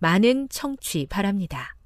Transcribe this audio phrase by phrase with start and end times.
[0.00, 1.76] 많은 청취 바랍니다.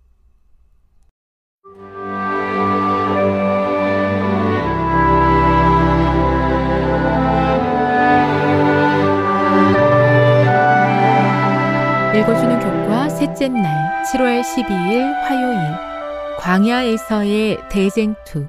[12.16, 18.46] 읽어주는 교과 셋째 날 7월 12일 화요일 광야에서의 대쟁투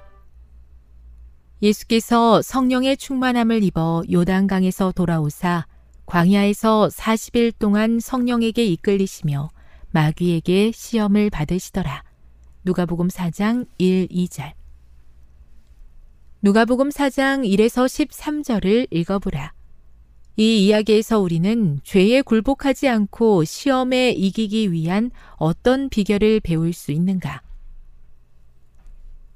[1.63, 5.65] 예수께서 성령의 충만함을 입어 요단강에서 돌아오사
[6.05, 9.49] 광야에서 40일 동안 성령에게 이끌리시며
[9.95, 12.03] 마귀에게 시험을 받으시더라.
[12.65, 14.51] 누가복음 4장 1, 2절.
[16.41, 19.53] 누가복음 4장 1에서 13절을 읽어보라.
[20.35, 27.41] 이 이야기에서 우리는 죄에 굴복하지 않고 시험에 이기기 위한 어떤 비결을 배울 수 있는가?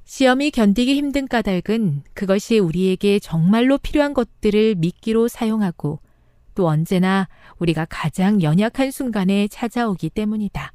[0.03, 6.00] 시험이 견디기 힘든 까닭은 그것이 우리에게 정말로 필요한 것들을 미끼로 사용하고
[6.56, 7.28] 또 언제나
[7.58, 10.74] 우리가 가장 연약한 순간에 찾아오기 때문이다.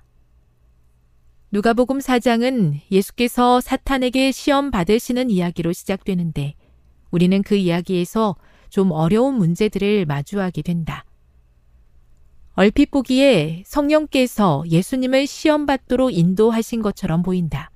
[1.50, 6.54] 누가복음 4장은 예수께서 사탄에게 시험 받으시는 이야기로 시작되는데
[7.10, 8.34] 우리는 그 이야기에서
[8.70, 11.04] 좀 어려운 문제들을 마주하게 된다.
[12.54, 17.70] 얼핏 보기에 성령께서 예수님을 시험 받도록 인도하신 것처럼 보인다.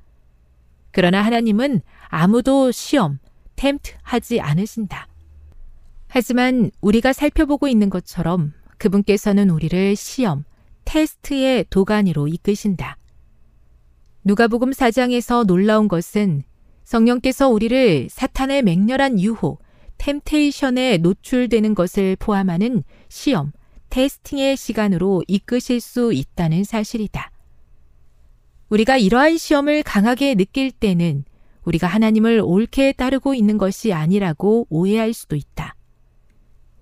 [0.90, 3.18] 그러나 하나님은 아무도 시험,
[3.56, 5.06] 템트 하지 않으신다.
[6.08, 10.44] 하지만 우리가 살펴보고 있는 것처럼 그분께서는 우리를 시험,
[10.84, 12.96] 테스트의 도가니로 이끄신다.
[14.24, 16.42] 누가복음 4장에서 놀라운 것은
[16.84, 19.62] 성령께서 우리를 사탄의 맹렬한 유혹,
[19.98, 23.52] 템테이션에 노출되는 것을 포함하는 시험,
[23.90, 27.30] 테스팅의 시간으로 이끄실 수 있다는 사실이다.
[28.70, 31.24] 우리가 이러한 시험을 강하게 느낄 때는
[31.64, 35.74] 우리가 하나님을 옳게 따르고 있는 것이 아니라고 오해할 수도 있다.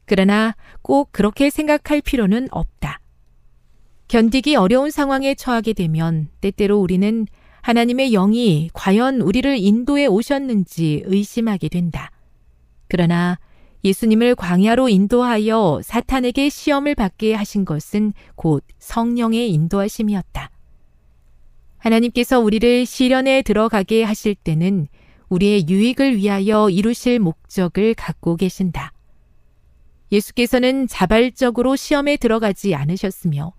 [0.06, 3.00] 그러나 꼭 그렇게 생각할 필요는 없다.
[4.08, 7.26] 견디기 어려운 상황에 처하게 되면 때때로 우리는
[7.62, 12.12] 하나님의 영이 과연 우리를 인도해 오셨는지 의심하게 된다.
[12.86, 13.38] 그러나
[13.82, 20.50] 예수님을 광야로 인도하여 사탄에게 시험을 받게 하신 것은 곧 성령의 인도하심이었다.
[21.78, 24.86] 하나님께서 우리를 시련에 들어가게 하실 때는
[25.28, 28.92] 우리의 유익을 위하여 이루실 목적을 갖고 계신다.
[30.12, 33.52] 예수께서는 자발적으로 시험에 들어가지 않으셨으며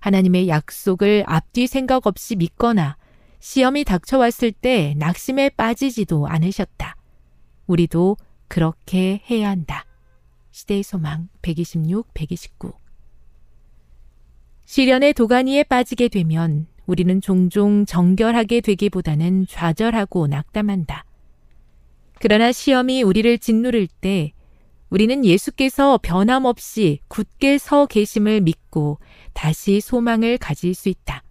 [0.00, 2.96] 하나님의 약속을 앞뒤 생각 없이 믿거나
[3.40, 6.96] 시험이 닥쳐왔을 때 낙심에 빠지지도 않으셨다.
[7.66, 8.16] 우리도
[8.48, 9.84] 그렇게 해야 한다.
[10.50, 12.72] 시대의 소망 126, 129
[14.64, 21.04] 시련의 도가니에 빠지게 되면 우리는 종종 정결하게 되기보다는 좌절하고 낙담한다.
[22.20, 24.32] 그러나 시험이 우리를 짓누를 때
[24.90, 28.98] 우리는 예수께서 변함없이 굳게 서 계심을 믿고
[29.34, 31.22] 다시 소망을 가질 수 있다.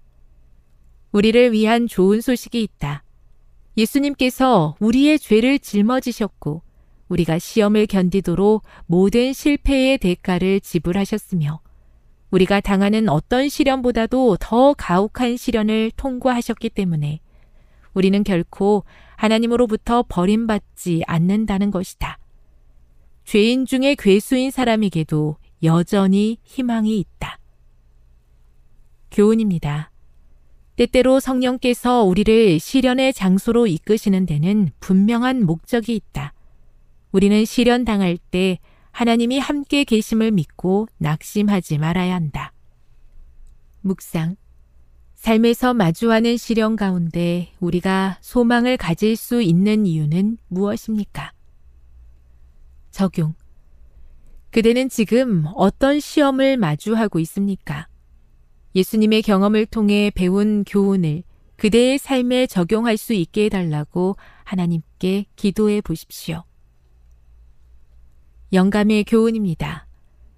[1.11, 3.03] 우리를 위한 좋은 소식이 있다.
[3.77, 6.61] 예수님께서 우리의 죄를 짊어지셨고
[7.09, 11.61] 우리가 시험을 견디도록 모든 실패의 대가를 지불하셨으며
[12.29, 17.21] 우리가 당하는 어떤 시련보다도 더 가혹한 시련을 통과하셨기 때문에
[17.93, 18.83] 우리는 결코
[19.15, 22.19] 하나님으로부터 버림받지 않는다는 것이다.
[23.27, 27.37] 죄인 중에 괴수인 사람에게도 여전히 희망이 있다.
[29.11, 29.91] 교훈입니다.
[30.77, 36.33] 때때로 성령께서 우리를 시련의 장소로 이끄시는 데는 분명한 목적이 있다.
[37.11, 38.59] 우리는 시련 당할 때
[38.91, 42.53] 하나님이 함께 계심을 믿고 낙심하지 말아야 한다.
[43.81, 44.37] 묵상.
[45.15, 51.33] 삶에서 마주하는 시련 가운데 우리가 소망을 가질 수 있는 이유는 무엇입니까?
[52.97, 53.35] 적용.
[54.49, 57.87] 그대는 지금 어떤 시험을 마주하고 있습니까?
[58.73, 61.21] 예수님의 경험을 통해 배운 교훈을
[61.57, 64.15] 그대의 삶에 적용할 수 있게 해달라고
[64.45, 66.43] 하나님께 기도해 보십시오.
[68.51, 69.85] 영감의 교훈입니다.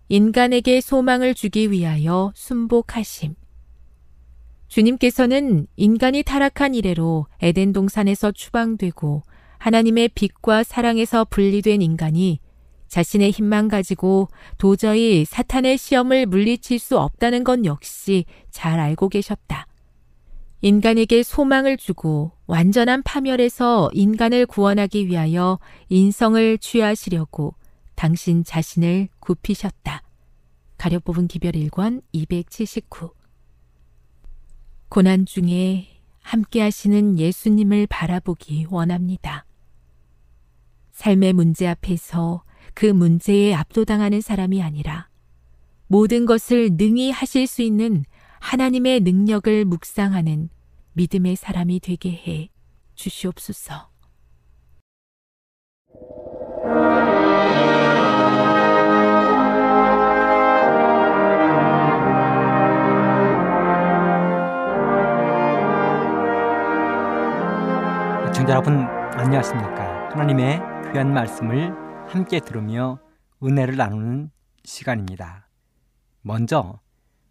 [0.09, 3.35] 인간에게 소망을 주기 위하여 순복하심.
[4.67, 9.23] 주님께서는 인간이 타락한 이래로 에덴 동산에서 추방되고
[9.59, 12.41] 하나님의 빛과 사랑에서 분리된 인간이
[12.89, 14.27] 자신의 힘만 가지고
[14.57, 19.67] 도저히 사탄의 시험을 물리칠 수 없다는 건 역시 잘 알고 계셨다.
[20.61, 27.55] 인간에게 소망을 주고 완전한 파멸에서 인간을 구원하기 위하여 인성을 취하시려고
[27.95, 30.03] 당신 자신을 굽히셨다.
[30.77, 33.11] 가려 뽑은 기별 1권 279
[34.89, 35.87] 고난 중에
[36.21, 39.45] 함께 하시는 예수님을 바라보기 원합니다.
[40.91, 42.43] 삶의 문제 앞에서
[42.79, 45.09] 그 문제에 압도당하는 사람이 아니라
[45.87, 48.05] 모든 것을 능히 하실 수 있는
[48.39, 50.47] 하나님의 능력을 묵상하는
[50.93, 52.49] 믿음의 사람이 되게 해
[52.95, 53.89] 주시옵소서.
[68.33, 68.83] 청자 여러분
[69.17, 70.61] 안녕하십니까 하나님의
[70.93, 72.99] 귀한 말씀을 함께 들으며
[73.43, 74.31] 은혜를 나누는
[74.63, 75.47] 시간입니다.
[76.21, 76.79] 먼저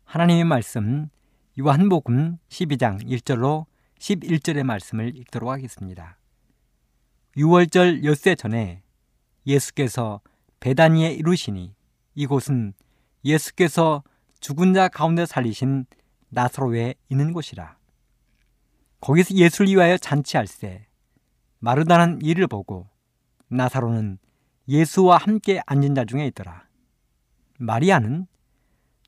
[0.05, 1.09] 하나님의 말씀
[1.59, 3.67] 요한복음 12장 1절로
[3.99, 6.17] 11절의 말씀을 읽도록 하겠습니다.
[7.37, 8.85] 6월절 엿새 전에
[9.49, 10.21] 예수께서
[10.61, 11.75] 베다니에 이루시니
[12.15, 12.73] 이곳은
[13.25, 14.05] 예수께서
[14.39, 15.87] 죽은 자 가운데 살리신
[16.29, 17.77] 나사로에 있는 곳이라.
[19.01, 20.87] 거기서 예수를 위하여 잔치할세
[21.59, 22.87] 마르다는 이를 보고
[23.49, 24.19] 나사로는
[24.69, 26.65] 예수와 함께 앉은 자 중에 있더라.
[27.59, 28.27] 마리아는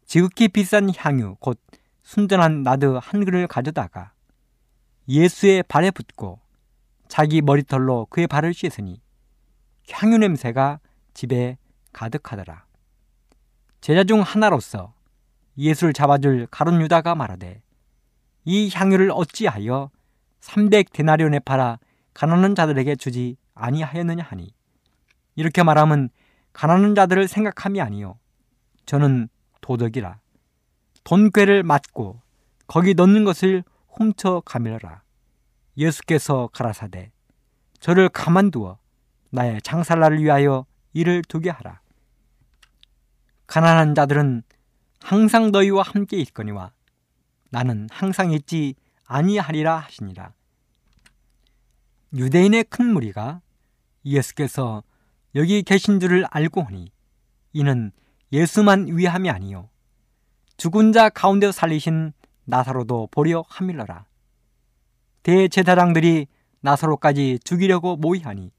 [0.07, 1.61] 지극히 비싼 향유 곧
[2.03, 4.13] 순전한 나드 한 그릇을 가져다가
[5.07, 6.41] 예수의 발에 붓고
[7.09, 9.03] 자기 머리털로 그의 발을 씻으니
[9.91, 10.81] 향유 냄새가
[11.13, 11.59] 집에
[11.93, 12.65] 가득하더라.
[13.81, 14.95] 제자 중 하나로서
[15.59, 17.63] 예수를 잡아줄 가론 유다가 말하되
[18.45, 19.91] 이 향유를 어찌하여
[20.41, 21.79] 300 데나리온에 팔아
[22.15, 24.55] 가난한 자들에게 주지 아니하였느냐 하니
[25.41, 26.11] 이렇게 말하면
[26.53, 28.19] 가난한 자들을 생각함이 아니요.
[28.85, 29.31] 저는
[29.63, 30.21] 도덕이라.
[31.03, 32.21] 돈괴를 맞고
[32.67, 35.03] 거기 넣는 것을 훔쳐 가밀어라.
[35.79, 37.11] 예수께서 가라사대
[37.79, 38.79] 저를 가만두어
[39.31, 41.81] 나의 장살날을 위하여 일을 두게 하라.
[43.47, 44.43] 가난한 자들은
[45.01, 46.73] 항상 너희와 함께 있거니와
[47.49, 48.75] 나는 항상 있지
[49.07, 50.35] 아니하리라 하시니라.
[52.13, 53.41] 유대인의 큰 무리가
[54.05, 54.83] 예수께서
[55.35, 56.91] 여기 계신 줄을 알고 하니
[57.53, 57.93] 이는
[58.33, 59.69] 예수만 위함이 아니요.
[60.57, 62.13] 죽은 자 가운데서 살리신
[62.45, 64.07] 나사로도 보려 함일러라.
[65.23, 66.27] 대제사장들이
[66.61, 68.53] 나사로까지 죽이려고 모이하니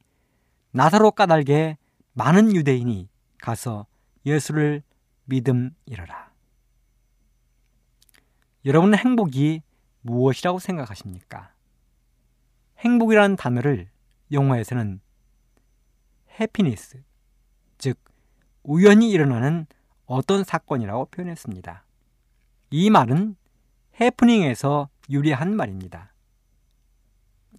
[0.71, 1.77] 나사로 까닭에
[2.13, 3.09] 많은 유대인이
[3.39, 3.85] 가서
[4.25, 4.83] 예수를
[5.25, 6.31] 믿음이러라.
[8.65, 9.61] 여러분은 행복이
[10.01, 11.53] 무엇이라고 생각하십니까?
[12.79, 13.89] 행복이라는 단어를
[14.31, 15.01] 영어에서는
[16.39, 17.03] 해피니스,
[17.77, 17.97] 즉
[18.63, 19.65] 우연히 일어나는
[20.05, 21.85] 어떤 사건이라고 표현했습니다.
[22.71, 23.35] 이 말은
[23.99, 26.13] 해프닝에서 유리한 말입니다.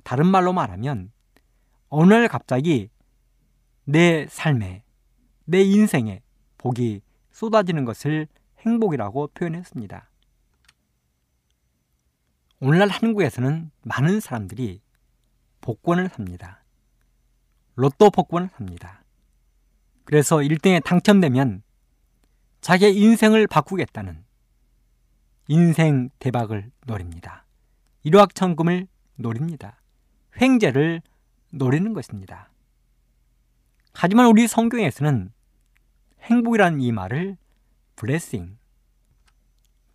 [0.04, 1.12] 다른 말로 말하면
[1.88, 2.88] 어느 날 갑자기
[3.84, 4.84] 내 삶에,
[5.44, 6.22] 내 인생에
[6.58, 8.26] 복이 쏟아지는 것을
[8.60, 10.08] 행복이라고 표현했습니다.
[12.60, 14.80] 오늘날 한국에서는 많은 사람들이
[15.60, 16.61] 복권을 삽니다.
[17.74, 19.02] 로또 복권을 삽니다.
[20.04, 21.62] 그래서 1등에 당첨되면
[22.60, 24.24] 자기의 인생을 바꾸겠다는
[25.48, 27.44] 인생 대박을 노립니다.
[28.04, 28.86] 일확천금을
[29.16, 29.80] 노립니다.
[30.40, 31.02] 횡재를
[31.50, 32.50] 노리는 것입니다.
[33.94, 35.32] 하지만 우리 성경에서는
[36.22, 37.36] 행복이라는 이 말을
[37.96, 38.56] blessing,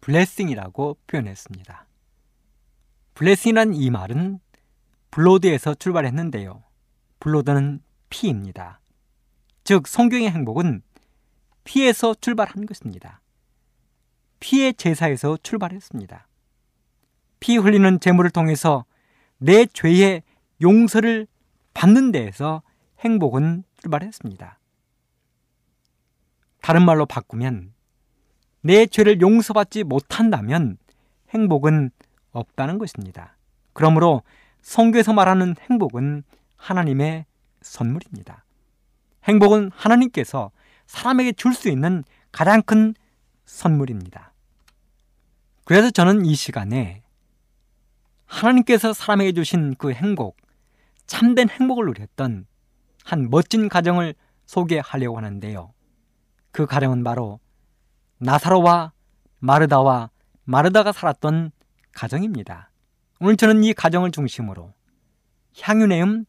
[0.01, 1.88] blessing이라고 표현했습니다.
[3.15, 4.39] blessing이라는 이 말은
[5.12, 6.67] 블로드에서 출발했는데요.
[7.20, 8.80] 블로드는 피입니다.
[9.64, 10.82] 즉 성경의 행복은
[11.64, 13.22] 피에서 출발한 것입니다.
[14.40, 16.28] 피의 제사에서 출발했습니다.
[17.40, 18.86] 피 흘리는 제물을 통해서
[19.38, 20.24] 내 죄의
[20.62, 21.28] 용서를
[21.74, 22.62] 받는 데에서
[23.00, 24.60] 행복은 출발했습니다.
[26.62, 27.74] 다른 말로 바꾸면
[28.62, 30.78] 내 죄를 용서받지 못한다면
[31.30, 31.92] 행복은
[32.32, 33.38] 없다는 것입니다.
[33.74, 34.24] 그러므로
[34.62, 36.24] 성경에서 말하는 행복은
[36.58, 37.26] 하나님의
[37.62, 38.44] 선물입니다.
[39.24, 40.52] 행복은 하나님께서
[40.86, 42.94] 사람에게 줄 수 있는 가장 큰
[43.46, 44.34] 선물입니다.
[45.66, 47.04] 그래서 저는 이 시간에
[48.26, 50.38] 하나님께서 사람에게 주신 그 행복,
[51.08, 52.46] 참된 행복을 누렸던
[53.04, 55.74] 한 멋진 가정을 소개하려고 하는데요.
[56.52, 57.40] 그 가정은 바로
[58.18, 58.92] 나사로와
[59.40, 60.10] 마르다와
[60.44, 61.52] 마르다가 살았던
[61.94, 62.70] 가정입니다.
[63.20, 64.74] 오늘 저는 이 가정을 중심으로
[65.62, 66.26] 향유내음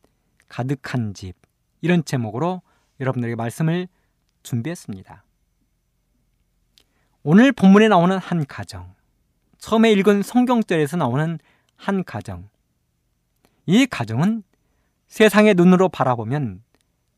[0.48, 1.34] 가득한 집
[1.80, 2.62] 이런 제목으로
[3.00, 3.88] 여러분들에게 말씀을
[4.42, 5.24] 준비했습니다.
[7.22, 8.94] 오늘 본문에 나오는 한 가정,
[9.58, 11.38] 처음에 읽은 성경절에서 나오는
[11.76, 12.48] 한 가정.
[13.66, 14.42] 이 가정은
[15.08, 16.62] 세상의 눈으로 바라보면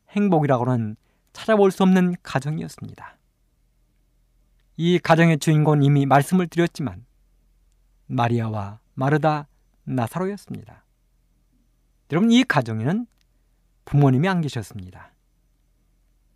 [0.09, 0.97] 행복이라고는
[1.33, 3.17] 찾아볼 수 없는 가정이었습니다.
[4.77, 7.05] 이 가정의 주인공은 이미 말씀을 드렸지만
[8.07, 9.47] 마리아와 마르다
[9.83, 10.83] 나사로였습니다.
[12.11, 13.07] 여러분 이 가정에는
[13.91, 15.11] 부모님이 안 계셨습니다.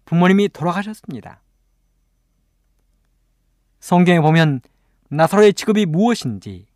[0.04, 1.42] 부모님이 돌아가셨습니다.
[3.80, 4.60] 성경에 보면
[5.08, 6.68] 나사로의 직업이 무엇인지,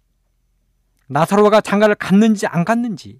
[1.08, 3.20] 나사로가 장가를 갔는지 안 갔는지,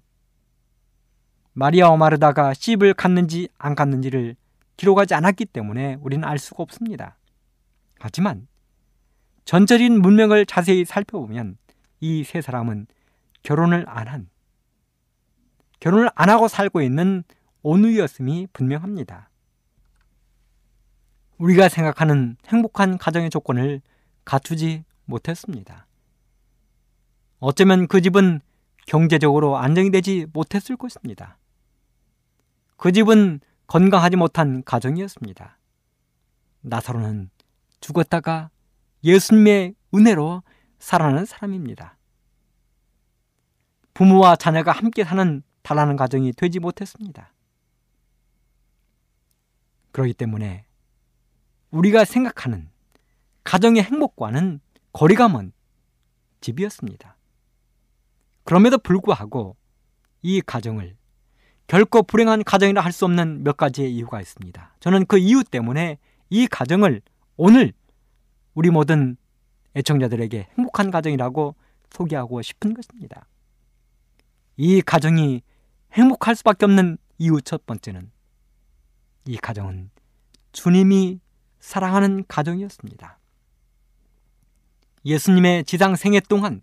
[1.52, 4.36] 마리아와 마르다가 씹을 갔는지 안 갔는지를
[4.78, 7.18] 기록하지 않았기 때문에 우리는 알 수가 없습니다.
[7.98, 8.48] 하지만
[9.44, 11.58] 전적인 문명을 자세히 살펴보면
[12.00, 12.86] 이 세 사람은
[13.42, 14.30] 결혼을 안 한,
[15.80, 17.22] 결혼을 안 하고 살고 있는
[17.62, 19.30] 온누이였음이 분명합니다.
[21.38, 23.80] 우리가 생각하는 행복한 가정의 조건을
[24.24, 25.86] 갖추지 못했습니다.
[27.38, 28.40] 어쩌면 그 집은
[28.86, 31.38] 경제적으로 안정이 되지 못했을 것입니다.
[32.76, 35.58] 그 집은 건강하지 못한 가정이었습니다.
[36.62, 37.30] 나사로는
[37.80, 38.50] 죽었다가
[39.04, 40.42] 예수님의 은혜로
[40.78, 41.96] 살아나는 사람입니다.
[43.94, 47.32] 부모와 자녀가 함께 사는 달라는 가정이 되지 못했습니다.
[49.92, 50.64] 그렇기 때문에
[51.70, 52.68] 우리가 생각하는
[53.44, 54.60] 가정의 행복과는
[54.92, 55.52] 거리가 먼
[56.40, 57.16] 집이었습니다.
[58.44, 59.56] 그럼에도 불구하고
[60.22, 60.96] 이 가정을
[61.66, 64.74] 결코 불행한 가정이라 할 수 없는 몇 가지의 이유가 있습니다.
[64.80, 67.00] 저는 그 이유 때문에 이 가정을
[67.36, 67.72] 오늘
[68.54, 69.16] 우리 모든
[69.76, 71.54] 애청자들에게 행복한 가정이라고
[71.90, 73.26] 소개하고 싶은 것입니다.
[74.56, 75.42] 이 가정이
[75.92, 78.10] 행복할 수밖에 없는 이유 첫 번째는
[79.26, 79.90] 이 가정은
[80.52, 81.20] 주님이
[81.60, 83.18] 사랑하는 가정이었습니다.
[85.04, 86.62] 예수님의 지상 생애 동안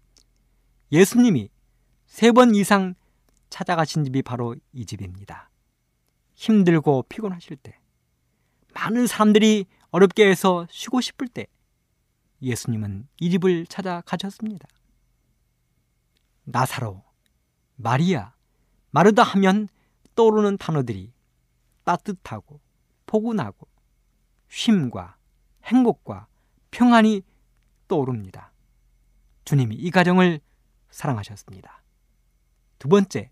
[0.92, 1.50] 예수님이
[2.06, 2.96] 세 번 이상
[3.50, 5.50] 찾아가신 집이 바로 이 집입니다.
[6.36, 7.78] 힘들고 피곤하실 때,
[8.74, 11.48] 많은 사람들이 어렵게 해서 쉬고 싶을 때,
[12.42, 14.68] 예수님은 이 집을 찾아가셨습니다.
[16.44, 17.04] 나사로,
[17.76, 18.34] 마리아,
[18.92, 19.68] 마르다 하면
[20.16, 21.12] 떠오르는 단어들이
[21.88, 22.60] 따뜻하고
[23.06, 23.66] 포근하고
[24.50, 25.16] 쉼과
[25.64, 26.28] 행복과
[26.72, 27.24] 평안이
[27.88, 28.52] 떠오릅니다.
[29.46, 30.42] 주님이 이 가정을
[30.90, 31.82] 사랑하셨습니다.
[32.78, 33.32] 두 번째,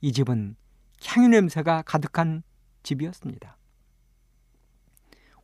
[0.00, 0.56] 이 집은
[1.04, 2.42] 향유 냄새가 가득한
[2.82, 3.56] 집이었습니다.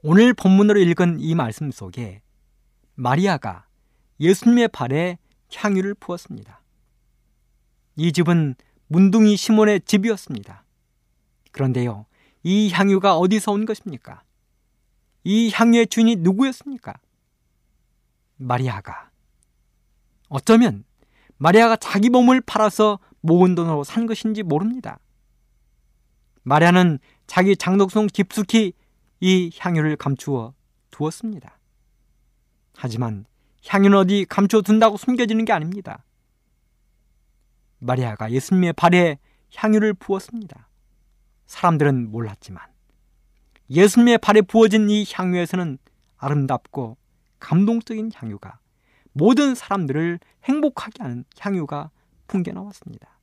[0.03, 2.23] 오늘 본문으로 읽은 이 말씀 속에
[2.95, 3.69] 마리아가
[4.19, 5.19] 예수님의 발에
[5.55, 6.63] 향유를 부었습니다.
[7.97, 8.57] 이 집은
[8.89, 10.65] 문둥이 시몬의 집이었습니다.
[11.59, 12.07] 그런데요,
[12.45, 14.23] 이 향유가 어디서 온 것입니까?
[15.25, 16.95] 이 향유의 주인이 누구였습니까?
[18.37, 19.11] 마리아가.
[20.29, 20.85] 어쩌면
[21.37, 25.01] 마리아가 자기 몸을 팔아서 모은 돈으로 산 것인지 모릅니다.
[26.45, 28.73] 마리아는 자기 장독성 깊숙이
[29.19, 30.55] 이 향유를 감추어
[30.93, 31.59] 두었습니다.
[32.77, 33.27] 하지만
[33.67, 36.05] 향유는 어디 감추어 둔다고 숨겨지는 게 아닙니다.
[37.81, 39.19] 마리아가 예수님의 발에
[39.57, 40.68] 향유를 부었습니다.
[41.49, 42.63] 사람들은 몰랐지만
[43.71, 45.79] 예수님의 발에 부어진 이 향유에서는
[46.17, 46.97] 아름답고
[47.41, 48.61] 감동적인 향유가
[49.13, 51.91] 모든 사람들을 행복하게 하는 향유가
[52.29, 53.19] 풍겨 나왔습니다.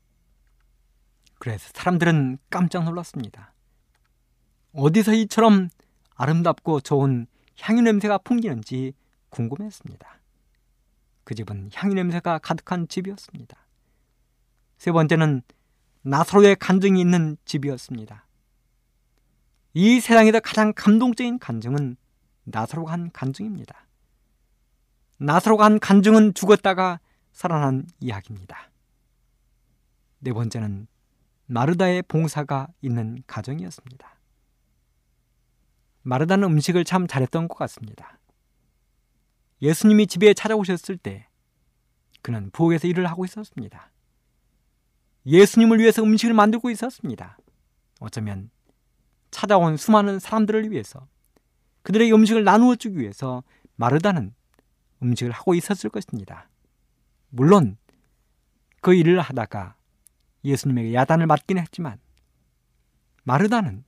[1.39, 3.53] 그래서 사람들은 깜짝 놀랐습니다.
[4.73, 5.69] 어디서 이처럼
[6.15, 7.27] 아름답고 좋은
[7.59, 8.93] 향유 냄새가 풍기는지
[9.29, 10.19] 궁금했습니다.
[11.23, 13.57] 그 집은 향유 냄새가 가득한 집이었습니다.
[14.77, 15.41] 세 번째는
[16.07, 18.27] 나사로의 간증이 있는 집이었습니다.
[19.73, 21.97] 이 세상에서 가장 감동적인 간증은
[22.43, 23.87] 나사로가 한 간증입니다.
[25.17, 26.99] 나사로가 한 간증은 죽었다가
[27.31, 28.69] 살아난 이야기입니다.
[30.19, 30.85] 네 번째는
[31.47, 34.07] 마르다의 봉사가 있는 가정이었습니다.
[36.03, 38.19] 마르다는 음식을 참 잘했던 것 같습니다.
[39.59, 41.27] 예수님이 집에 찾아오셨을 때
[42.21, 43.89] 그는 부엌에서 일을 하고 있었습니다.
[45.25, 47.37] 예수님을 위해서 음식을 만들고 있었습니다.
[47.99, 48.49] 어쩌면
[49.31, 51.07] 찾아온 수많은 사람들을 위해서
[51.81, 53.43] 그들에게 음식을 나누어 주기 위해서
[53.75, 54.33] 마르다는
[55.01, 56.49] 음식을 하고 있었을 것입니다.
[57.29, 57.77] 물론
[58.81, 59.75] 그 일을 하다가
[60.43, 61.99] 예수님에게 야단을 맞긴 했지만
[63.23, 63.83] 마르다는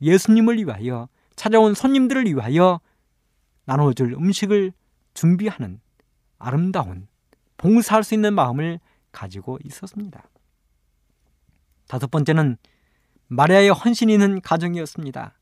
[0.00, 2.80] 예수님을 위하여 찾아온 손님들을 위하여
[3.64, 4.72] 나눠줄 음식을
[5.14, 5.80] 준비하는
[6.38, 7.08] 아름다운
[7.56, 8.78] 봉사할 수 있는 마음을
[9.10, 10.22] 가지고 있었습니다.
[11.88, 12.56] 다섯 번째는
[13.28, 15.38] 마리아의 헌신이 있는 가정이었습니다.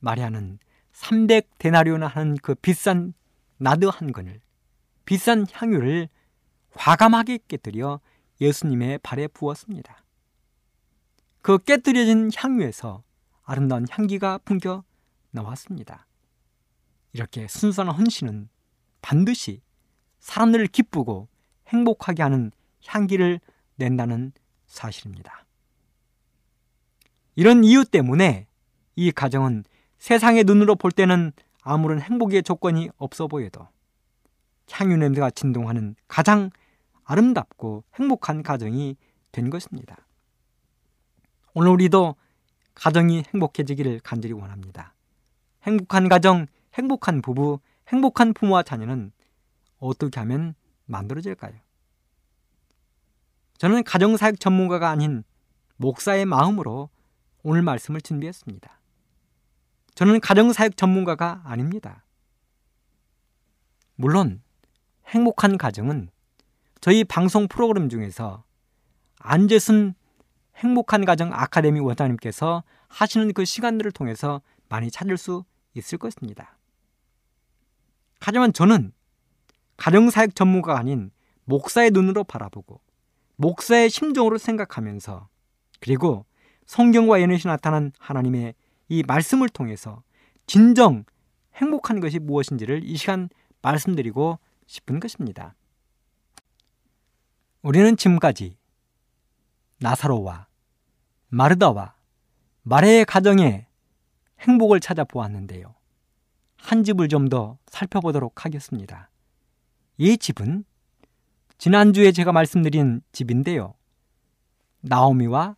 [0.00, 0.58] 마리아는
[0.92, 3.14] 300데나리오나 하는 그 비싼
[3.58, 4.40] 나드 한 건을
[5.04, 6.08] 비싼 향유를
[6.74, 8.00] 과감하게 깨뜨려
[8.40, 10.04] 예수님의 발에 부었습니다.
[11.42, 13.02] 그 깨뜨려진 향유에서
[13.42, 14.84] 아름다운 향기가 풍겨
[15.30, 16.06] 나왔습니다.
[17.12, 18.48] 이렇게 순수한 헌신은
[19.00, 19.62] 반드시
[20.20, 21.28] 사람들을 기쁘고
[21.68, 22.52] 행복하게 하는
[22.86, 23.40] 향기를
[23.76, 24.32] 낸다는
[24.68, 25.44] 사실입니다.
[27.34, 28.46] 이런 이유 때문에
[28.94, 29.64] 이 가정은
[29.98, 31.32] 세상의 눈으로 볼 때는
[31.62, 33.66] 아무런 행복의 조건이 없어 보여도
[34.70, 36.50] 향유 냄새가 진동하는 가장
[37.04, 38.96] 아름답고 행복한 가정이
[39.32, 39.96] 된 것입니다.
[41.54, 42.16] 오늘 우리도
[42.74, 44.94] 가정이 행복해지기를 간절히 원합니다.
[45.62, 49.12] 행복한 가정, 행복한 부부, 행복한 부모와 자녀는
[49.78, 50.54] 어떻게 하면
[50.86, 51.54] 만들어질까요?
[53.58, 55.24] 저는 가정사역 전문가가 아닌
[55.76, 56.90] 목사의 마음으로
[57.42, 58.80] 오늘 말씀을 준비했습니다.
[59.96, 62.04] 저는 가정사역 전문가가 아닙니다.
[63.96, 64.42] 물론
[65.08, 66.10] 행복한 가정은
[66.80, 68.44] 저희 방송 프로그램 중에서
[69.18, 69.94] 안재순
[70.56, 75.44] 행복한 가정 아카데미 원장님께서 하시는 그 시간들을 통해서 많이 찾을 수
[75.74, 76.56] 있을 것입니다.
[78.20, 78.92] 하지만 저는
[79.76, 81.10] 가정사역 전문가가 아닌
[81.44, 82.80] 목사의 눈으로 바라보고
[83.38, 85.28] 목사의 심정으로 생각하면서
[85.80, 86.26] 그리고
[86.66, 88.54] 성경과 연회시 나타난 하나님의
[88.88, 90.02] 이 말씀을 통해서
[90.46, 91.04] 진정
[91.54, 93.28] 행복한 것이 무엇인지를 이 시간
[93.62, 95.54] 말씀드리고 싶은 것입니다.
[97.62, 98.56] 우리는 지금까지
[99.78, 100.48] 나사로와
[101.28, 101.94] 마르다와
[102.62, 103.66] 마레의 가정에
[104.40, 105.74] 행복을 찾아보았는데요.
[106.56, 109.10] 한 집을 좀 더 살펴보도록 하겠습니다.
[109.96, 110.64] 이 집은
[111.58, 113.74] 지난주에 제가 말씀드린 집인데요.
[114.80, 115.56] 나오미와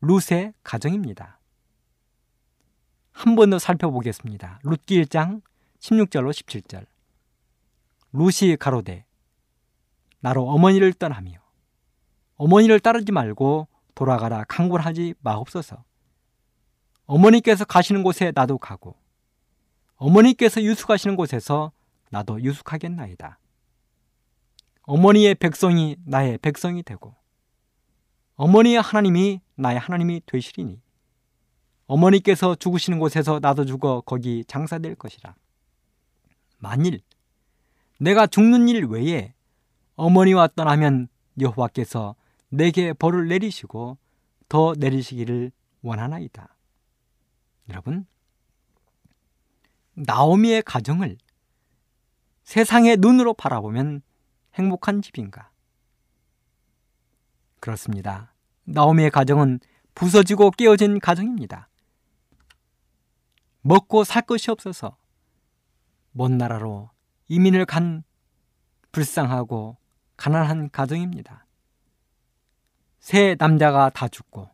[0.00, 1.40] 룻의 가정입니다.
[3.10, 4.60] 한 번 더 살펴보겠습니다.
[4.62, 5.42] 룻기 1장
[5.80, 6.86] 16절로 17절.
[8.12, 9.04] 룻이 가로되
[10.20, 11.32] 나로 어머니를 떠나며
[12.36, 15.82] 어머니를 따르지 말고 돌아가라 강군하지 마옵소서.
[17.06, 18.94] 어머니께서 가시는 곳에 나도 가고
[19.96, 21.72] 어머니께서 유숙하시는 곳에서
[22.10, 23.39] 나도 유숙하겠나이다.
[24.90, 27.14] 어머니의 백성이 나의 백성이 되고
[28.34, 30.82] 어머니의 하나님이 나의 하나님이 되시리니
[31.86, 35.36] 어머니께서 죽으시는 곳에서 나도 죽어 거기 장사될 것이라.
[36.58, 37.02] 만일
[38.00, 39.32] 내가 죽는 일 외에
[39.94, 41.06] 어머니와 떠나면
[41.40, 42.16] 여호와께서
[42.48, 43.96] 내게 벌을 내리시고
[44.48, 46.56] 더 내리시기를 원하나이다.
[47.68, 48.06] 여러분,
[49.94, 51.16] 나오미의 가정을
[52.42, 54.02] 세상의 눈으로 바라보면
[54.54, 55.50] 행복한 집인가?
[57.60, 58.34] 그렇습니다.
[58.64, 59.60] 나오미의 가정은
[59.94, 61.68] 부서지고 깨어진 가정입니다.
[63.62, 64.96] 먹고 살 것이 없어서
[66.12, 66.90] 먼 나라로
[67.28, 68.02] 이민을 간
[68.92, 69.76] 불쌍하고
[70.16, 71.46] 가난한 가정입니다.
[72.98, 74.50] 세 남자가 다 죽고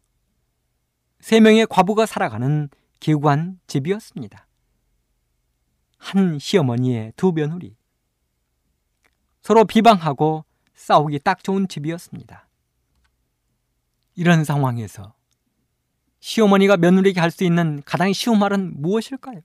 [1.20, 2.68] 세 명의 과부가 살아가는
[3.00, 4.46] 기구한 집이었습니다.
[5.98, 7.76] 한 시어머니의 두 며느리
[9.46, 12.48] 서로 비방하고 싸우기 딱 좋은 집이었습니다.
[14.16, 15.14] 이런 상황에서
[16.18, 19.42] 시어머니가 며느리에게 할 수 있는 가장 쉬운 말은 무엇일까요?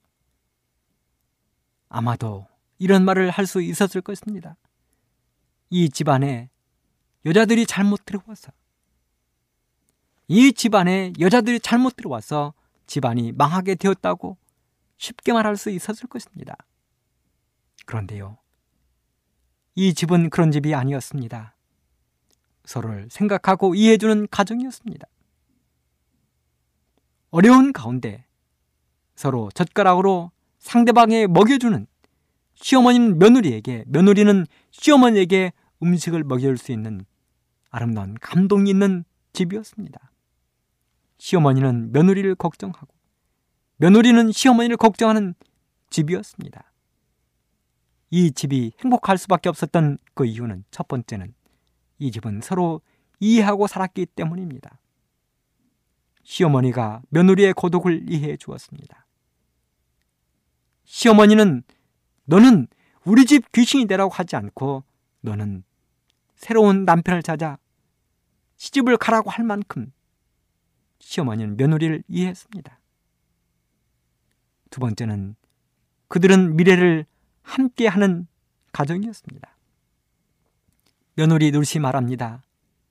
[1.87, 2.47] 아마도
[2.79, 4.57] 이런 말을 할 수 있었을 것입니다.
[5.69, 6.49] 이 집안에
[7.23, 8.51] 여자들이 잘못 들어와서
[10.27, 12.55] 이 집안에 여자들이 잘못 들어와서
[12.87, 14.35] 집안이 망하게 되었다고
[14.97, 16.55] 쉽게 말할 수 있었을 것입니다.
[17.85, 18.40] 그런데요.
[19.75, 21.55] 이 집은 그런 집이 아니었습니다.
[22.65, 25.07] 서로를 생각하고 이해해주는 가정이었습니다.
[27.31, 28.25] 어려운 가운데
[29.15, 31.87] 서로 젓가락으로 상대방에 먹여주는
[32.55, 37.05] 시어머니는 며느리에게, 며느리는 시어머니에게 음식을 먹여줄 수 있는
[37.69, 39.03] 아름다운 감동이 있는
[39.33, 40.11] 집이었습니다.
[41.17, 42.87] 시어머니는 며느리를 걱정하고,
[43.77, 45.33] 며느리는 시어머니를 걱정하는
[45.89, 46.70] 집이었습니다.
[48.11, 51.33] 이 집이 행복할 수밖에 없었던 그 이유는 첫 번째는
[51.97, 52.81] 이 집은 서로
[53.19, 54.77] 이해하고 살았기 때문입니다.
[56.23, 59.07] 시어머니가 며느리의 고독을 이해해 주었습니다.
[60.83, 61.63] 시어머니는
[62.25, 62.67] 너는
[63.05, 64.83] 우리 집 귀신이 되라고 하지 않고
[65.21, 65.63] 너는
[66.35, 67.57] 새로운 남편을 찾아
[68.57, 69.91] 시집을 가라고 할 만큼
[70.99, 72.79] 시어머니는 며느리를 이해했습니다.
[74.69, 75.35] 두 번째는
[76.09, 77.05] 그들은 미래를
[77.51, 78.27] 함께 하는
[78.71, 79.57] 가정이었습니다.
[81.15, 82.43] 며느리 누시 말합니다.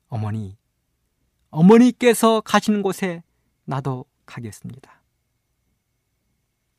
[0.09, 0.59] 어머니,
[1.49, 3.23] 어머니께서 가시는 곳에
[3.65, 5.01] 나도 가겠습니다.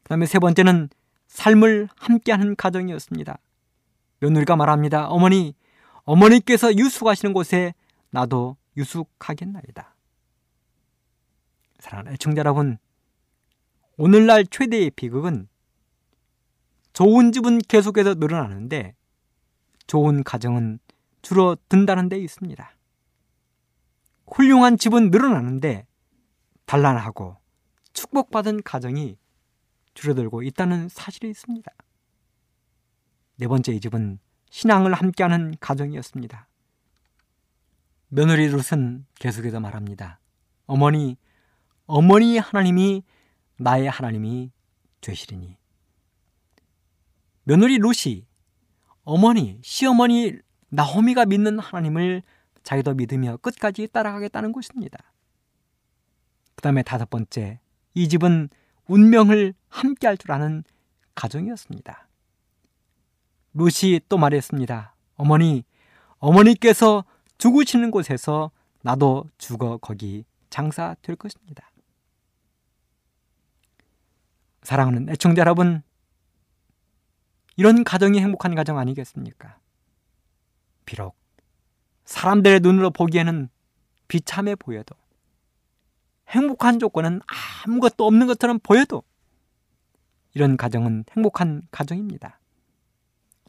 [0.03, 0.89] 그 다음에 세 번째는
[1.25, 3.39] 삶을 함께하는 가정이었습니다.
[4.19, 5.07] 며느리가 말합니다.
[5.07, 5.55] 어머니,
[6.03, 7.73] 어머니께서 유숙하시는 곳에
[8.11, 9.95] 나도 유숙하겠나이다.
[11.79, 12.77] 사랑하는 애청자 여러분,
[13.97, 15.47] 오늘날 최대의 비극은
[16.93, 18.95] 좋은 집은 계속해서 늘어나는데
[19.87, 20.79] 좋은 가정은
[21.21, 22.71] 줄어든다는 데 있습니다.
[24.27, 25.85] 훌륭한 집은 늘어나는데
[26.65, 27.37] 단란하고
[27.93, 29.17] 축복받은 가정이
[29.93, 31.71] 줄어들고 있다는 사실이 있습니다.
[33.37, 36.47] 네 번째 이 집은 신앙을 함께하는 가정이었습니다.
[38.09, 40.19] 며느리 룻은 계속해서 말합니다.
[40.65, 41.17] 어머니,
[41.85, 43.03] 어머니 하나님이
[43.57, 44.51] 나의 하나님이
[45.01, 45.60] 되시리니.
[47.43, 48.25] 며느리 룻이
[49.03, 50.33] 어머니, 시어머니
[50.69, 52.23] 나호미가 믿는 하나님을
[52.63, 54.99] 자기도 믿으며 끝까지 따라가겠다는 것입니다.
[56.55, 57.59] 그 다음에 다섯 번째,
[57.93, 58.49] 이 집은
[58.87, 60.63] 운명을 함께 할 줄 아는
[61.15, 62.07] 가정이었습니다.
[63.53, 64.95] 루시 또 말했습니다.
[65.15, 65.63] 어머니,
[66.19, 67.03] 어머니께서
[67.37, 68.51] 죽으시는 곳에서
[68.83, 71.71] 나도 죽어 거기 장사될 것입니다.
[74.63, 75.81] 사랑하는 애청자 여러분,
[77.55, 79.57] 이런 가정이 행복한 가정 아니겠습니까?
[80.85, 81.15] 비록
[82.05, 83.49] 사람들의 눈으로 보기에는
[84.07, 84.95] 비참해 보여도
[86.29, 87.21] 행복한 조건은
[87.65, 89.03] 아무것도 없는 것처럼 보여도
[90.33, 92.39] 이런 가정은 행복한 가정입니다.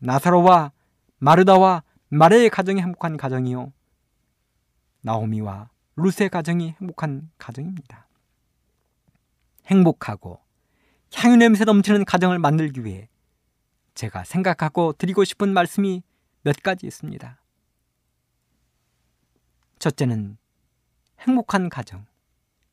[0.00, 0.72] 나사로와
[1.18, 3.72] 마르다와 마레의 가정이 행복한 가정이요.
[5.02, 8.08] 나오미와 루스의 가정이 행복한 가정입니다.
[9.66, 10.40] 행복하고
[11.14, 13.08] 향유 냄새 넘치는 가정을 만들기 위해
[13.94, 16.02] 제가 생각하고 드리고 싶은 말씀이
[16.42, 17.40] 몇 가지 있습니다.
[19.78, 20.38] 첫째는
[21.20, 22.06] 행복한 가정.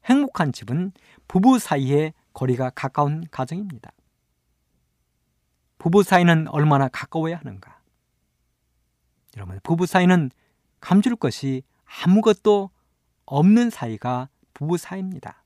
[0.06, 0.92] 행복한 집은
[1.28, 3.92] 부부 사이의 거리가 가까운 가정입니다.
[5.78, 7.80] 부부 사이는 얼마나 가까워야 하는가?
[9.38, 10.32] 여러분, 부부 사이는
[10.80, 12.70] 감출 것이 아무것도
[13.26, 15.44] 없는 사이가 부부 사이입니다.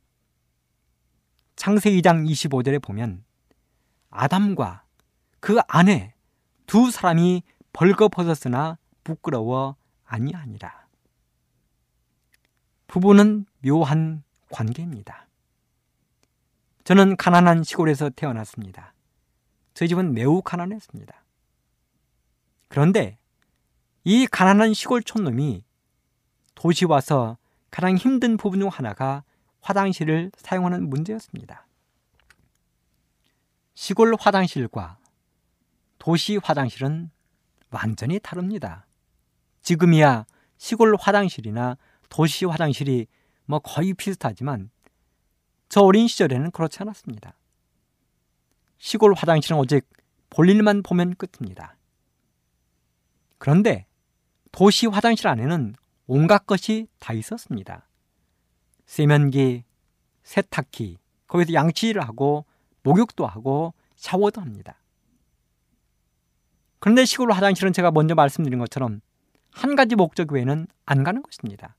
[1.55, 3.23] 창세기 2장 25절에 보면
[4.09, 4.82] 아담과
[5.43, 6.13] 그 아내
[6.67, 9.75] 두 사람이 벌거벗었으나 부끄러워
[10.05, 10.87] 아니하니라.
[12.87, 15.27] 부부는 묘한 관계입니다.
[16.85, 18.93] 저는 가난한 시골에서 태어났습니다.
[19.73, 21.13] 저희 집은 매우 가난했습니다.
[22.69, 23.17] 그런데
[24.05, 25.65] 이 가난한 시골 촌놈이
[26.55, 27.37] 도시 와서
[27.69, 29.25] 가장 힘든 부분 중 하나가
[29.59, 31.67] 화장실을 사용하는 문제였습니다.
[33.73, 35.02] 시골 화장실과
[36.03, 37.09] 도시 화장실은
[37.69, 38.85] 완전히 다릅니다.
[39.61, 40.25] 지금이야
[40.57, 41.77] 시골 화장실이나
[42.09, 43.07] 도시 화장실이
[43.45, 44.69] 뭐 거의 비슷하지만
[45.69, 47.37] 저 어린 시절에는 그렇지 않았습니다.
[48.79, 49.87] 시골 화장실은 오직
[50.29, 51.77] 볼일만 보면 끝입니다.
[53.37, 53.85] 그런데
[54.51, 55.73] 도시 화장실 안에는
[56.07, 57.87] 온갖 것이 다 있었습니다.
[58.87, 59.63] 세면기,
[60.23, 62.43] 세탁기, 거기서 양치를 하고
[62.81, 64.82] 목욕도 하고 샤워도 합니다.
[66.83, 68.99] 그런데 시골 화장실은 제가 먼저 말씀드린 것처럼
[69.51, 71.77] 한 가지 목적 외에는 안 가는 것입니다.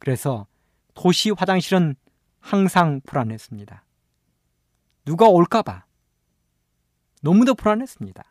[0.00, 0.48] 그래서
[0.94, 1.94] 도시 화장실은
[2.40, 3.84] 항상 불안했습니다.
[5.04, 5.84] 누가 올까봐
[7.22, 8.24] 너무도 불안했습니다.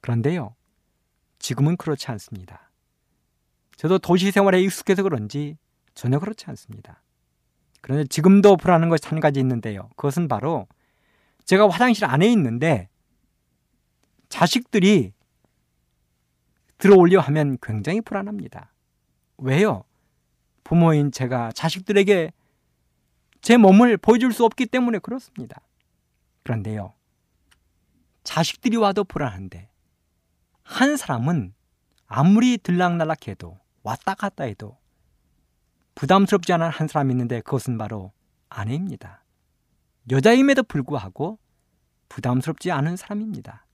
[0.00, 0.56] 그런데요,
[1.38, 2.72] 지금은 그렇지 않습니다.
[3.76, 5.56] 저도 도시 생활에 익숙해서 그런지
[5.94, 7.00] 전혀 그렇지 않습니다.
[7.80, 9.88] 그런데 지금도 불안한 것이 한 가지 있는데요.
[9.90, 10.66] 그것은 바로
[11.44, 12.89] 제가 화장실 안에 있는데
[14.30, 15.12] 자식들이
[16.78, 18.72] 들어오려 하면 굉장히 불안합니다.
[19.36, 19.84] 왜요?
[20.64, 22.32] 부모인 제가 자식들에게
[23.42, 25.60] 제 몸을 보여줄 수 없기 때문에 그렇습니다.
[26.42, 26.94] 그런데요.
[28.22, 29.68] 자식들이 와도 불안한데
[30.62, 31.52] 한 사람은
[32.06, 34.78] 아무리 들락날락해도 왔다 갔다 해도
[35.94, 38.12] 부담스럽지 않은 한 사람이 있는데 그것은 바로
[38.48, 39.24] 아내입니다.
[40.10, 41.38] 여자임에도 불구하고
[42.08, 43.66] 부담스럽지 않은 사람입니다.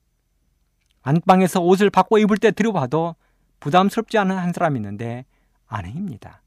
[1.07, 3.15] 안방에서 옷을 바꿔 입을 때 들어봐도
[3.61, 5.25] 부담스럽지 않은 한 사람이 있는데
[5.69, 6.43] 아내입니다.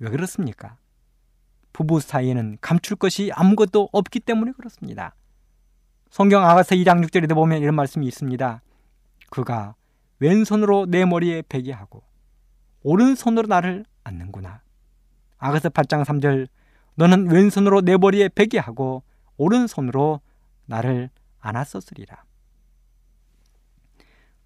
[0.00, 0.76] 왜 그렇습니까?
[1.72, 5.14] 부부 사이에는 감출 것이 아무것도 없기 때문에 그렇습니다.
[6.10, 8.62] 성경 아가서 2장 6절에도 보면 이런 말씀이 있습니다.
[9.30, 9.76] 그가
[10.18, 12.02] 왼손으로 내 머리에 베게 하고
[12.82, 14.60] 오른손으로 나를 안는구나.
[15.38, 16.48] 아가서 8장 3절
[16.96, 19.04] 너는 왼손으로 내 머리에 베게 하고
[19.36, 20.20] 오른손으로
[20.64, 22.25] 나를 안았었으리라.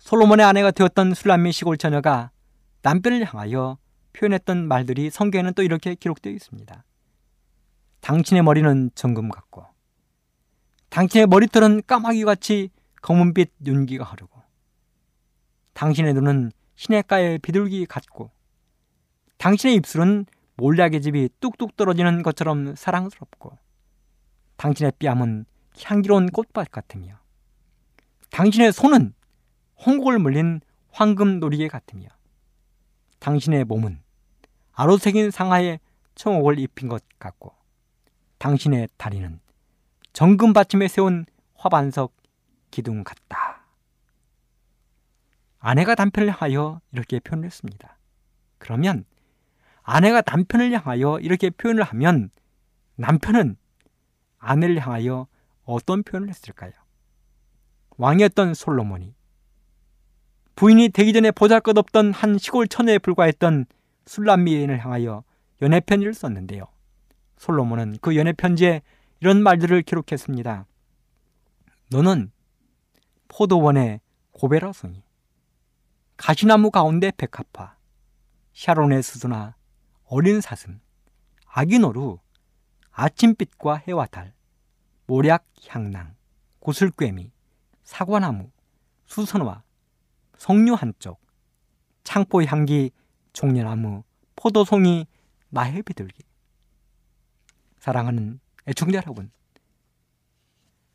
[0.00, 2.30] 솔로몬의 아내가 되었던 술람미 시골 처녀가
[2.82, 3.78] 남편을 향하여
[4.14, 6.84] 표현했던 말들이 성경에는 또 이렇게 기록되어 있습니다.
[8.00, 9.66] 당신의 머리는 정금 같고
[10.88, 12.70] 당신의 머리털은 까마귀같이
[13.02, 14.42] 검은빛 윤기가 흐르고
[15.74, 18.30] 당신의 눈은 시냇가의 비둘기 같고
[19.36, 23.56] 당신의 입술은 몰약의 집이 뚝뚝 떨어지는 것처럼 사랑스럽고
[24.56, 25.44] 당신의 뺨은
[25.82, 27.18] 향기로운 꽃밭 같으며
[28.30, 29.14] 당신의 손은
[29.84, 32.08] 홍곡을 물린 황금 놀이개 같으며
[33.18, 34.02] 당신의 몸은
[34.72, 35.78] 아로색인 상하에
[36.14, 37.54] 청옥을 입힌 것 같고
[38.38, 39.40] 당신의 다리는
[40.12, 42.14] 정금 받침에 세운 화반석
[42.70, 43.66] 기둥 같다.
[45.58, 47.98] 아내가 남편을 향하여 이렇게 표현을 했습니다.
[48.58, 49.04] 그러면
[49.82, 52.30] 아내가 남편을 향하여 이렇게 표현을 하면
[52.96, 53.56] 남편은
[54.38, 55.26] 아내를 향하여
[55.64, 56.72] 어떤 표현을 했을까요?
[57.96, 59.14] 왕이었던 솔로몬이
[60.60, 63.64] 부인이 되기 전에 보잘것없던 한 시골 처녀에 불과했던
[64.04, 65.24] 술람미인을 향하여
[65.62, 66.66] 연애 편지를 썼는데요.
[67.38, 68.82] 솔로몬은 그 연애 편지에
[69.20, 70.66] 이런 말들을 기록했습니다.
[71.88, 72.30] 너는
[73.28, 75.02] 포도원의 고베라 송이,
[76.18, 77.76] 가시나무 가운데 백합화,
[78.52, 79.56] 샤론의 수수나
[80.04, 80.78] 어린 사슴,
[81.46, 82.18] 아기노루,
[82.90, 84.34] 아침빛과 해와 달,
[85.06, 86.16] 모략 향낭,
[86.58, 87.30] 고슬꿰미,
[87.82, 88.50] 사과나무,
[89.06, 89.62] 수선화,
[90.40, 91.20] 석류 한쪽,
[92.02, 92.92] 창포 향기,
[93.34, 94.04] 종려나무,
[94.36, 95.06] 포도송이,
[95.50, 96.22] 나해 비둘기.
[97.78, 99.30] 사랑하는 애청자 여러분,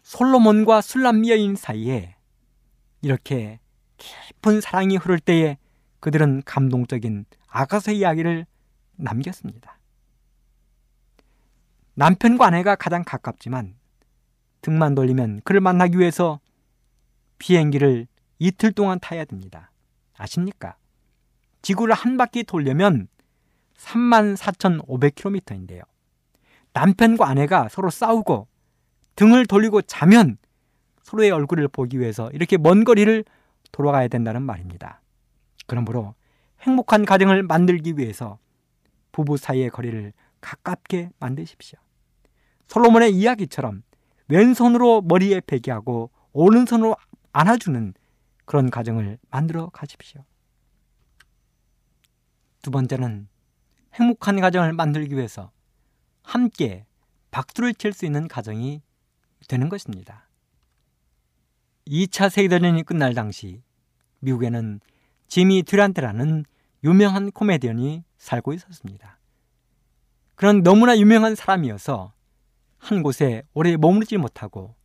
[0.02, 2.16] 솔로몬과 술람 여인 사이에
[3.04, 3.60] 이렇게
[3.98, 5.60] 깊은 사랑이 흐를 때에
[6.00, 8.48] 그들은 감동적인 아가서 이야기를
[8.96, 9.78] 남겼습니다.
[11.94, 13.76] 남편과 아내가 가장 가깝지만
[14.62, 16.40] 등만 돌리면 그를 만나기 위해서
[17.38, 18.08] 비행기를
[18.40, 19.72] 이틀 동안 타야 됩니다.
[20.18, 20.76] 아십니까?
[21.62, 23.08] 지구를 한 바퀴 돌려면
[23.78, 25.84] 34,500km인데요.
[26.74, 28.48] 남편과 아내가 서로 싸우고
[29.16, 30.38] 등을 돌리고 자면
[31.04, 33.24] 서로의 얼굴을 보기 위해서 이렇게 먼 거리를
[33.72, 35.02] 돌아가야 된다는 말입니다.
[35.68, 36.16] 그러므로
[36.62, 38.40] 행복한 가정을 만들기 위해서
[39.12, 41.80] 부부 사이의 거리를 가깝게 만드십시오.
[42.68, 43.84] 솔로몬의 이야기처럼
[44.28, 46.96] 왼손으로 머리에 베개하고 오른손으로
[47.32, 47.94] 안아주는
[48.46, 50.24] 그런 가정을 만들어 가십시오.
[52.62, 53.28] 두 번째는
[53.94, 55.52] 행복한 가정을 만들기 위해서
[56.24, 56.86] 함께
[57.32, 58.82] 박수를 칠 수 있는 가정이
[59.48, 60.28] 되는 것입니다.
[61.88, 63.62] 2차 세계대전이 끝날 당시
[64.20, 64.80] 미국에는
[65.28, 66.46] 지미 듀란트라는
[66.84, 69.20] 유명한 코미디언이 살고 있었습니다.
[70.36, 72.14] 그런 너무나 유명한 사람이어서
[72.78, 74.76] 한 곳에 오래 머무르지 못하고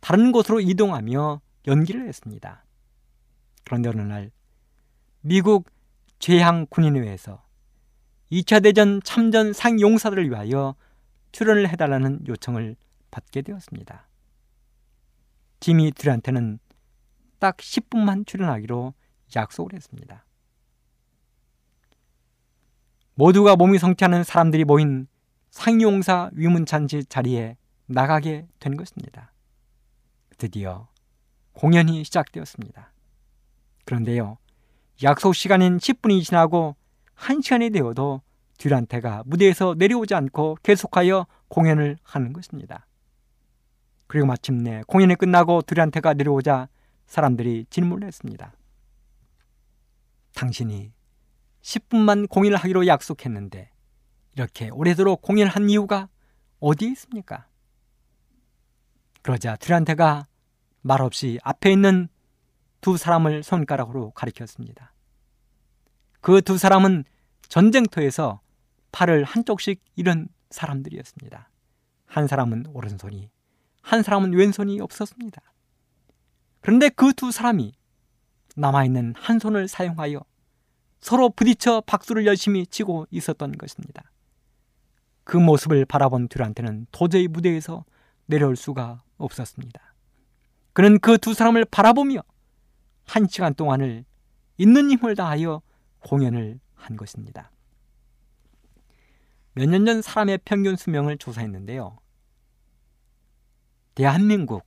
[0.00, 2.64] 다른 곳으로 이동하며 연기를 했습니다.
[3.64, 4.30] 그런데 어느 날
[5.20, 5.70] 미국
[6.18, 7.42] 제향 군인회에서
[8.30, 10.74] 2차 대전 참전 상용사들을 위하여
[11.32, 12.76] 출연을 해달라는 요청을
[13.10, 14.08] 받게 되었습니다.
[15.60, 16.58] 지미 듀란트는
[17.38, 18.94] 딱 10분만 출연하기로
[19.36, 20.24] 약속을 했습니다.
[23.14, 25.06] 모두가 몸이 성취하는 사람들이 모인
[25.50, 29.32] 상용사 위문찬지 자리에 나가게 된 것입니다.
[30.38, 30.88] 드디어
[31.52, 32.91] 공연이 시작되었습니다.
[33.84, 34.38] 그런데요,
[35.02, 36.76] 약속 시간인 10분이 지나고
[37.16, 38.22] 1시간이 되어도
[38.58, 42.86] 듀란테가 무대에서 내려오지 않고 계속하여 공연을 하는 것입니다.
[44.06, 46.68] 그리고 마침내 공연이 끝나고 듀란테가 내려오자
[47.06, 48.52] 사람들이 질문을 했습니다.
[50.34, 50.92] 당신이
[51.62, 53.70] 10분만 공연을 하기로 약속했는데
[54.34, 56.08] 이렇게 오래도록 공연한 이유가
[56.60, 57.46] 어디에 있습니까?
[59.22, 60.26] 그러자 트란테가
[60.80, 62.08] 말없이 앞에 있는
[62.82, 64.92] 두 사람을 손가락으로 가리켰습니다.
[66.20, 67.04] 그 두 사람은
[67.48, 68.40] 전쟁터에서
[68.92, 71.48] 팔을 한쪽씩 잃은 사람들이었습니다.
[72.06, 73.30] 한 사람은 오른손이,
[73.82, 75.40] 한 사람은 왼손이 없었습니다.
[76.60, 77.72] 그런데 그 두 사람이
[78.56, 80.20] 남아있는 한 손을 사용하여
[81.00, 84.10] 서로 부딪혀 박수를 열심히 치고 있었던 것입니다.
[85.24, 87.84] 그 모습을 바라본 듀란트는 도저히 무대에서
[88.26, 89.80] 내려올 수가 없었습니다.
[90.72, 92.22] 그는 그 두 사람을 바라보며
[93.04, 94.04] 한 시간 동안을
[94.58, 95.62] 있는 힘을 다하여
[96.00, 97.50] 공연을 한 것입니다.
[99.54, 101.98] 몇 년 전 사람의 평균 수명을 조사했는데요.
[103.94, 104.64] 대한민국,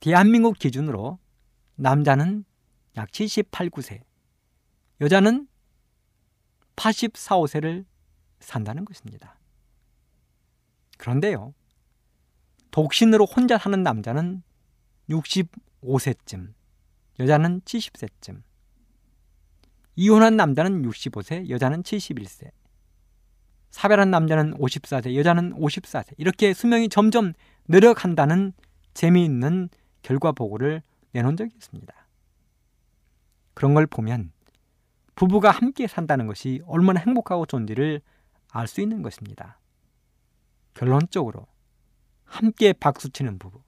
[0.00, 1.18] 대한민국 기준으로
[1.74, 2.44] 남자는
[2.96, 4.00] 약 78, 9세,
[5.00, 5.48] 여자는
[6.76, 7.84] 84, 5세를
[8.38, 9.38] 산다는 것입니다.
[10.96, 11.54] 그런데요,
[12.70, 14.42] 독신으로 혼자 사는 남자는
[15.10, 16.54] 65세쯤,
[17.18, 18.42] 여자는 70세쯤,
[19.96, 22.50] 이혼한 남자는 65세, 여자는 71세,
[23.70, 27.32] 사별한 남자는 54세, 여자는 54세, 이렇게 수명이 점점
[27.66, 28.52] 내려간다는
[28.94, 29.68] 재미있는
[30.02, 31.94] 결과 보고를 내놓은 적이 있습니다.
[33.54, 34.32] 그런 걸 보면
[35.16, 38.00] 부부가 함께 산다는 것이 얼마나 행복하고 좋은지를
[38.50, 39.58] 알 수 있는 것입니다.
[40.74, 41.46] 결론적으로
[42.24, 43.60] 함께 박수치는 부부,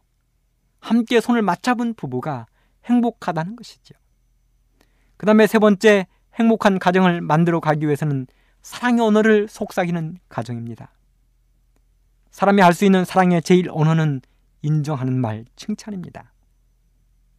[0.80, 2.46] 함께 손을 맞잡은 부부가
[2.86, 3.94] 행복하다는 것이죠.
[5.16, 8.26] 그 다음에 세 번째 행복한 가정을 만들어 가기 위해서는
[8.62, 10.92] 사랑의 언어를 속삭이는 가정입니다.
[12.30, 14.22] 사람이 할 수 있는 사랑의 제일 언어는
[14.62, 16.32] 인정하는 말, 칭찬입니다.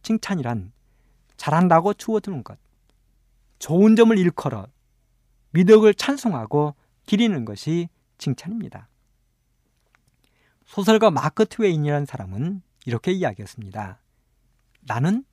[0.02, 0.72] 칭찬이란
[1.36, 2.58] 잘한다고 주어두는 것,
[3.58, 4.66] 좋은 점을 일컬어
[5.50, 6.74] 미덕을 찬송하고
[7.06, 8.88] 기리는 것이 칭찬입니다.
[10.66, 14.00] 소설가 마크 트웨인이라는 사람은 이렇게 이야기했습니다.
[14.82, 15.24] 나는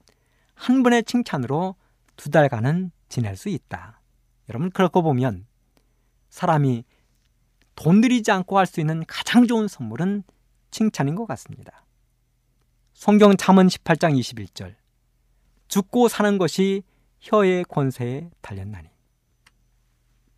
[0.60, 1.76] 한 번의 칭찬으로
[2.18, 4.02] 두 달간은 지낼 수 있다.
[4.50, 5.48] 여러분 그렇고 보면
[6.30, 6.84] 사람이
[7.76, 10.24] 돈 들이지 않고 할 수 있는 가장 좋은 선물은
[10.70, 11.86] 칭찬인 것 같습니다.
[12.94, 14.76] 성경 잠언 18장 21절
[15.70, 16.84] 죽고 사는 것이
[17.22, 18.90] 혀의 권세에 달렸나니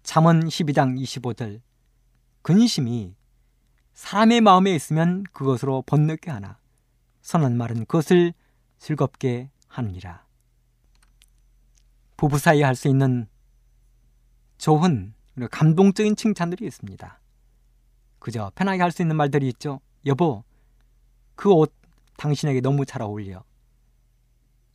[0.03, 1.61] 잠언 12장 25절
[2.43, 3.15] 근심이
[3.93, 6.59] 사람의 마음에 있으면 그것으로 번뇌게 하나
[7.23, 8.33] 선한 말은 그것을
[8.77, 10.25] 즐겁게 하느니라.
[12.17, 13.27] 부부 사이에 할 수 있는
[14.57, 15.13] 좋은
[15.49, 17.19] 감동적인 칭찬들이 있습니다.
[18.19, 19.79] 그저 편하게 할 수 있는 말들이 있죠.
[20.05, 20.43] 여보,
[21.35, 21.73] 그 옷
[22.17, 23.43] 당신에게 너무 잘 어울려.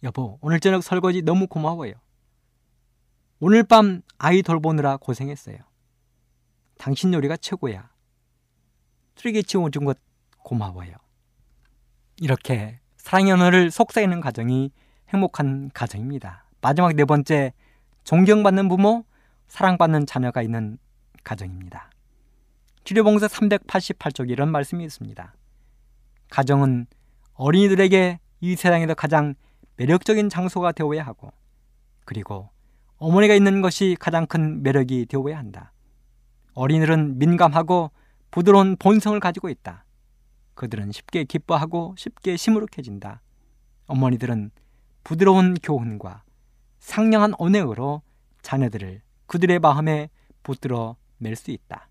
[0.03, 1.93] 여보, 오늘 저녁 설거지 너무 고마워요.
[3.39, 5.59] 오늘 밤 아이 돌보느라 고생했어요.
[6.79, 7.91] 당신 요리가 최고야.
[9.15, 9.99] 쓰레기 치워준 것
[10.39, 10.93] 고마워요.
[12.17, 14.73] 이렇게 사랑의 언어를 속삭이는 가정이
[15.09, 16.45] 행복한 가정입니다.
[16.61, 17.53] 마지막 네 번째,
[18.05, 19.05] 존경받는 부모,
[19.49, 20.79] 사랑받는 자녀가 있는
[21.23, 21.91] 가정입니다.
[22.85, 25.35] 치료봉사 388쪽에 이런 말씀이 있습니다.
[26.31, 26.87] 가정은
[27.35, 29.35] 어린이들에게 이 세상에서 가장
[29.77, 31.33] 매력적인 장소가 되어야 하고,
[32.05, 32.51] 그리고
[32.99, 35.73] 어머니가 있는 것이 가장 큰 매력이 되어야 한다.
[36.55, 37.91] 어린이들은 민감하고
[38.31, 39.85] 부드러운 본성을 가지고 있다.
[40.55, 43.21] 그들은 쉽게 기뻐하고 쉽게 시무룩해진다.
[43.87, 44.51] 어머니들은
[45.07, 46.25] 부드러운 교훈과
[46.81, 48.03] 상냥한 언행으로
[48.43, 50.11] 자녀들을 그들의 마음에
[50.43, 51.89] 붙들어 낼 수 있다.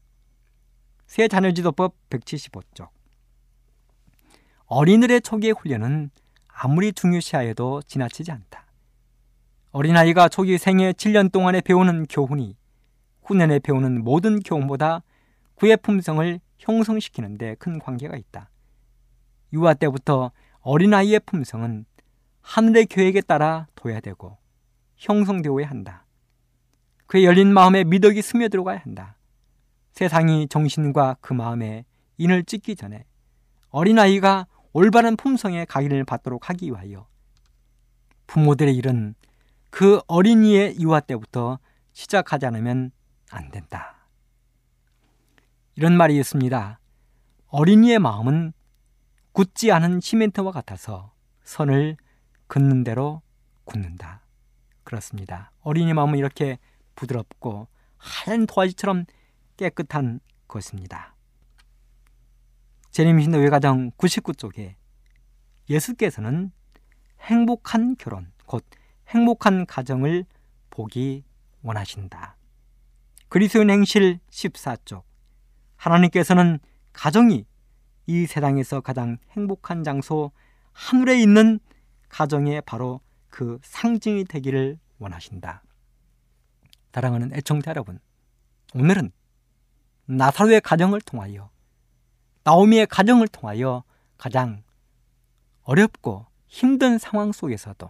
[1.08, 2.90] 새 자녀지도법 175쪽
[4.66, 6.10] 어린이들의 초기의 훈련은
[6.50, 8.66] 아무리 중요시하여도 지나치지 않다.
[9.72, 12.58] 어린아이가 초기 생애 7년 동안에 배우는 교훈이
[13.24, 15.04] 후년에 배우는 모든 교훈보다
[15.56, 18.50] 그의 품성을 형성시키는 데 큰 관계가 있다.
[19.54, 21.86] 유아 때부터 어린아이의 품성은
[22.46, 24.38] 하늘의 계획에 따라 둬야 되고
[24.98, 26.06] 형성되어야 한다.
[27.08, 29.18] 그의 열린 마음에 미덕이 스며들어가야 한다.
[29.92, 31.86] 세상이 정신과 그 마음에
[32.18, 33.06] 인을 찢기 전에
[33.72, 37.08] 어린아이가 올바른 품성의 각인을 받도록 하기 위하여
[38.28, 39.16] 부모들의 일은
[39.72, 41.60] 그 어린이의 유아 때부터
[41.94, 42.92] 시작하지 않으면
[43.32, 44.08] 안 된다.
[45.76, 46.80] 이런 말이 있습니다.
[47.48, 48.54] 어린이의 마음은
[49.32, 51.12] 굳지 않은 시멘트와 같아서
[51.44, 51.98] 선을
[52.48, 53.22] 긋는 대로
[53.64, 54.22] 굳는다.
[54.84, 55.52] 그렇습니다.
[55.62, 56.60] 어린이 마음은 이렇게
[56.96, 57.68] 부드럽고
[57.98, 59.06] 하얀 도화지처럼
[59.58, 61.16] 깨끗한 것입니다.
[62.92, 64.76] 제림신도 외가정 99쪽에
[65.70, 66.52] 예수께서는
[67.22, 68.64] 행복한 결혼, 곧
[69.10, 70.26] 행복한 가정을
[70.70, 71.24] 보기
[71.64, 72.38] 원하신다.
[73.28, 75.04] 그리스도인 행실 14쪽
[75.78, 76.60] 하나님께서는
[76.94, 77.46] 가정이
[78.08, 80.32] 이 세상에서 가장 행복한 장소
[80.72, 81.60] 하늘에 있는
[82.10, 85.64] 가정의 바로 그 상징이 되기를 원하신다.
[86.94, 88.00] 사랑하는 애청자 여러분,
[88.74, 89.12] 오늘은
[90.06, 91.50] 나사로의 가정을 통하여
[92.44, 93.84] 나오미의 가정을 통하여
[94.18, 94.64] 가장
[95.64, 97.90] 어렵고 힘든 상황 속에서도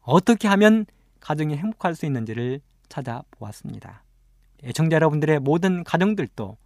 [0.00, 0.86] 어떻게 하면
[1.20, 4.04] 가정이 행복할 수 있는지를 찾아보았습니다.
[4.62, 6.56] 애청자 여러분들의 모든 가정들도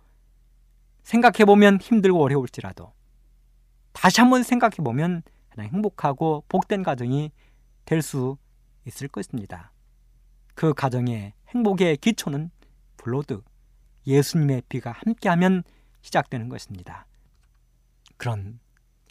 [1.02, 2.92] 생각해보면 힘들고 어려울지라도
[3.92, 7.30] 다시 한번 생각해보면 그냥 행복하고 복된 가정이
[7.84, 8.36] 될 수
[8.86, 9.72] 있을 것입니다.
[10.54, 12.50] 그 가정의 행복의 기초는
[12.96, 13.42] 블로드,
[14.06, 15.62] 예수님의 피가 함께하면
[16.02, 17.06] 시작되는 것입니다.
[18.16, 18.58] 그런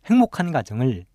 [0.05, 1.05] 행복한 가정을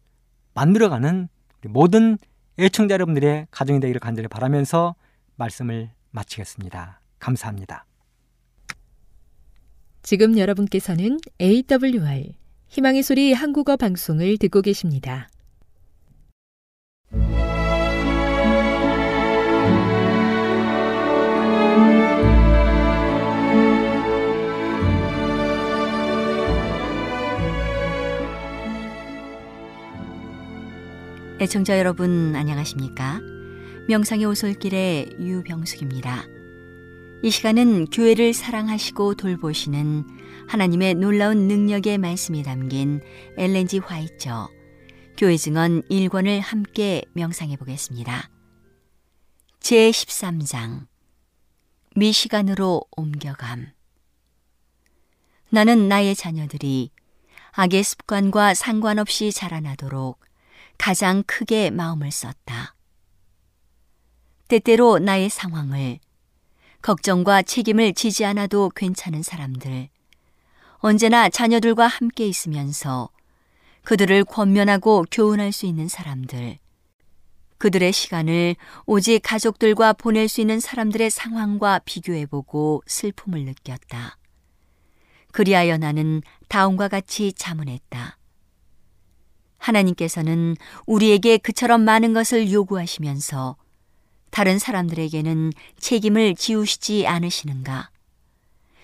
[0.54, 1.28] 만들어가는
[1.66, 2.18] 모든
[2.58, 4.94] 애청자 여러분들의 가정이 되기를 간절히 바라면서
[5.36, 7.00] 말씀을 마치겠습니다.
[7.18, 7.86] 감사합니다.
[10.02, 12.34] 지금 여러분께서는 AWR
[12.74, 15.28] 희망의 소리 한국어 방송을 듣고 계십니다.
[31.40, 33.20] 애청자 여러분 안녕하십니까?
[33.86, 36.24] 명상의 오솔길의 유병숙입니다.
[37.22, 40.13] 이 시간은 교회를 사랑하시고 돌보시는
[40.48, 43.00] 하나님의 놀라운 능력의 말씀이 담긴
[43.36, 44.48] 엘렌지 화이처
[45.16, 48.30] 교회 증언 1권을 함께 명상해 보겠습니다.
[49.60, 50.86] 제 13장
[51.96, 53.72] 미시간으로 옮겨감
[55.50, 56.90] 나는 나의 자녀들이
[57.52, 60.18] 악의 습관과 상관없이 자라나도록
[60.76, 62.74] 가장 크게 마음을 썼다.
[64.48, 66.00] 때때로 나의 상황을
[66.82, 69.88] 걱정과 책임을 지지 않아도 괜찮은 사람들,
[70.86, 73.08] 언제나 자녀들과 함께 있으면서
[73.84, 76.58] 그들을 권면하고 교훈할 수 있는 사람들,
[77.56, 78.54] 그들의 시간을
[78.84, 84.18] 오직 가족들과 보낼 수 있는 사람들의 상황과 비교해보고 슬픔을 느꼈다.
[85.32, 88.18] 그리하여 나는 다음과 같이 자문했다.
[89.56, 90.54] 하나님께서는
[90.84, 93.56] 우리에게 그처럼 많은 것을 요구하시면서
[94.30, 97.88] 다른 사람들에게는 책임을 지우시지 않으시는가?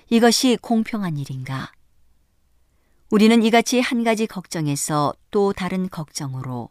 [0.08, 1.70] 이것이 공평한 일인가?
[3.10, 6.68] 우리는 이같이 한 가지 걱정에서 또 다른 걱정으로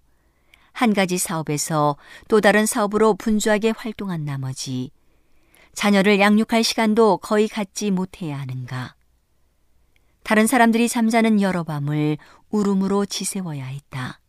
[0.72, 1.98] 한 가지 사업에서
[2.30, 4.92] 또 다른 사업으로 분주하게 활동한 나머지
[5.74, 8.96] 자녀를 양육할 시간도 거의 갖지 못해야 하는가?
[10.24, 12.18] 다른 사람들이 잠자는 여러 밤을
[12.52, 14.22] 울음으로 지새워야 했다.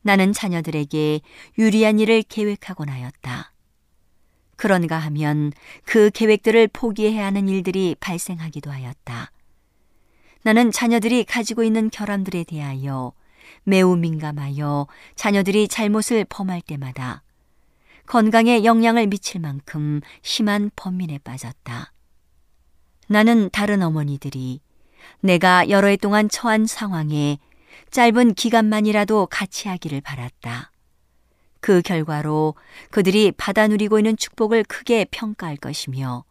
[0.00, 1.20] 나는 자녀들에게
[1.58, 3.52] 유리한 일을 계획하곤 하였다.
[4.56, 5.52] 그런가 하면
[5.84, 9.33] 그 계획들을 포기해야 하는 일들이 발생하기도 하였다.
[10.44, 13.12] 나는 자녀들이 가지고 있는 결함들에 대하여
[13.62, 14.86] 매우 민감하여
[15.16, 17.22] 자녀들이 잘못을 범할 때마다
[18.06, 21.92] 건강에 영향을 미칠 만큼 심한 번민에 빠졌다.
[23.08, 24.60] 나는 다른 어머니들이
[25.20, 27.38] 내가 여러 해 동안 처한 상황에
[27.90, 30.70] 짧은 기간만이라도 같이 하기를 바랐다.
[31.60, 32.54] 그 결과로
[32.90, 36.24] 그들이 받아 누리고 있는 축복을 크게 평가할 것이며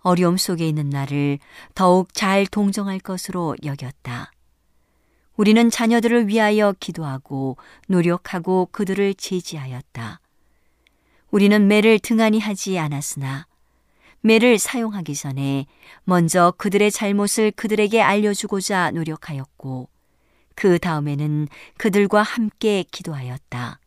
[0.00, 1.38] 어려움 속에 있는 나를
[1.74, 4.32] 더욱 잘 동정할 것으로 여겼다.
[5.36, 7.56] 우리는 자녀들을 위하여 기도하고
[7.88, 10.20] 노력하고 그들을 제지하였다.
[11.30, 13.46] 우리는 매를 등한히 하지 않았으나
[14.20, 15.66] 매를 사용하기 전에
[16.04, 19.88] 먼저 그들의 잘못을 그들에게 알려주고자 노력하였고
[20.54, 21.48] 그 다음에는
[21.78, 23.80] 그들과 함께 기도하였다.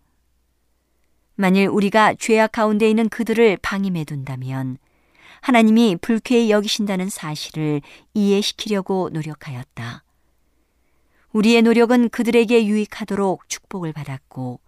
[1.35, 4.77] 만일 우리가 죄악 가운데 있는 그들을 방임해 둔다면
[5.43, 7.81] 하나님이 불쾌히 여기신다는 사실을
[8.13, 10.01] 이해시키려고 노력하였다.
[11.33, 14.61] 우리의 노력은 그들에게 유익하도록 축복을 받았고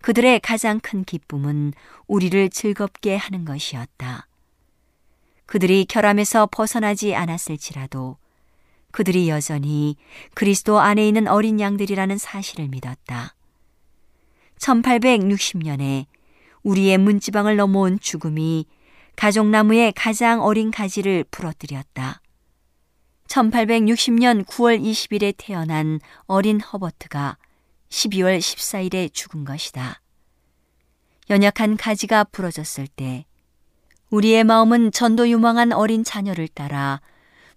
[0.00, 1.74] 그들의 가장 큰 기쁨은
[2.06, 4.26] 우리를 즐겁게 하는 것이었다.
[5.44, 8.16] 그들이 결함에서 벗어나지 않았을지라도
[8.92, 9.96] 그들이 여전히
[10.32, 13.34] 그리스도 안에 있는 어린 양들이라는 사실을 믿었다.
[14.60, 16.06] 1860년에
[16.62, 18.64] 우리의 문지방을 넘어온 죽음이
[19.16, 22.20] 가족나무의 가장 어린 가지를 부러뜨렸다.
[23.28, 27.38] 1860년 9월 20일에 태어난 어린 허버트가
[27.88, 30.00] 12월 14일에 죽은 것이다.
[31.28, 33.24] 연약한 가지가 부러졌을 때
[34.10, 37.00] 우리의 마음은 전도 유망한 어린 자녀를 따라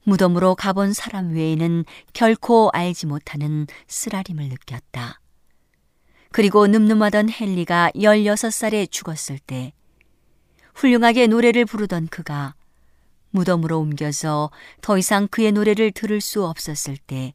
[0.04, 5.20] 무덤으로 가본 사람 외에는 결코 알지 못하는 쓰라림을 느꼈다.
[6.32, 9.74] 그리고 늠름하던 헨리가 16살에 죽었을 때
[10.80, 12.56] 훌륭하게 노래를 부르던 그가
[13.32, 14.50] 무덤으로 옮겨서
[14.82, 17.34] 더 이상 그의 노래를 들을 수 없었을 때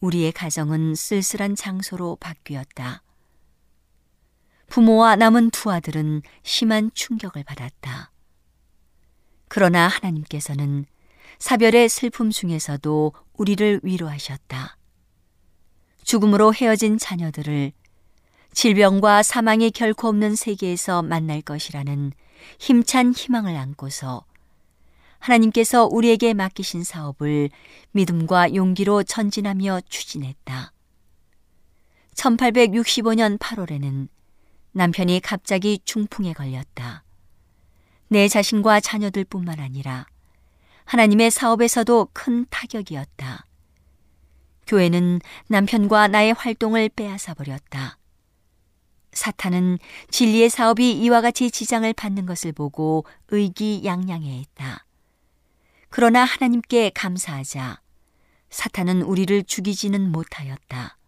[0.00, 3.02] 우리의 가정은 쓸쓸한 장소로 바뀌었다.
[4.66, 8.10] 부모와 남은 두 아들은 심한 충격을 받았다.
[9.46, 10.84] 그러나 하나님께서는
[11.38, 14.76] 사별의 슬픔 중에서도 우리를 위로하셨다.
[16.02, 17.70] 죽음으로 헤어진 자녀들을
[18.52, 22.12] 질병과 사망이 결코 없는 세계에서 만날 것이라는
[22.58, 24.24] 힘찬 희망을 안고서
[25.18, 27.50] 하나님께서 우리에게 맡기신 사업을
[27.92, 30.72] 믿음과 용기로 전진하며 추진했다.
[32.14, 34.08] 1865년 8월에는
[34.72, 37.04] 남편이 갑자기 중풍에 걸렸다.
[38.08, 40.06] 내 자신과 자녀들 뿐만 아니라
[40.84, 43.44] 하나님의 사업에서도 큰 타격이었다.
[44.66, 47.97] 교회는 남편과 나의 활동을 빼앗아 버렸다.
[49.12, 49.78] 사탄은
[50.10, 54.84] 진리의 사업이 이와 같이 지장을 받는 것을 보고 의기양양해했다.
[55.90, 57.80] 그러나 하나님께 감사하자
[58.50, 60.98] 사탄은 우리를 죽이지는 못하였다.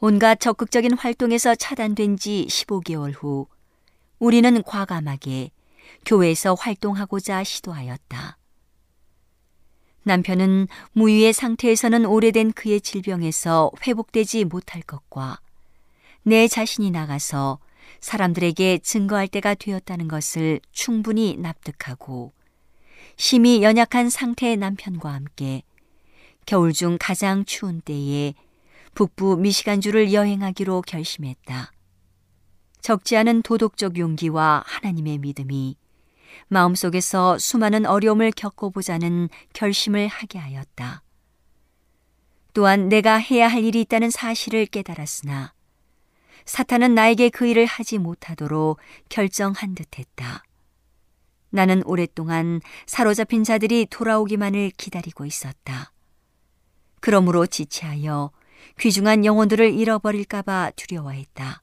[0.00, 3.48] 온갖 적극적인 활동에서 차단된 지 15개월 후
[4.18, 5.50] 우리는 과감하게
[6.04, 8.38] 교회에서 활동하고자 시도하였다.
[10.04, 15.40] 남편은 무위의 상태에서는 오래된 그의 질병에서 회복되지 못할 것과
[16.28, 17.58] 내 자신이 나가서
[18.00, 22.32] 사람들에게 증거할 때가 되었다는 것을 충분히 납득하고
[23.16, 25.62] 심히 연약한 상태의 남편과 함께
[26.44, 28.34] 겨울 중 가장 추운 때에
[28.94, 31.72] 북부 미시간주를 여행하기로 결심했다.
[32.82, 35.76] 적지 않은 도덕적 용기와 하나님의 믿음이
[36.48, 41.02] 마음속에서 수많은 어려움을 겪어보자는 결심을 하게 하였다.
[42.52, 45.54] 또한 내가 해야 할 일이 있다는 사실을 깨달았으나
[46.48, 48.78] 사탄은 나에게 그 일을 하지 못하도록
[49.10, 50.42] 결정한 듯 했다.
[51.50, 55.92] 나는 오랫동안 사로잡힌 자들이 돌아오기만을 기다리고 있었다.
[57.00, 58.30] 그러므로 지체하여
[58.80, 61.60] 귀중한 영혼들을 잃어버릴까봐 두려워했다.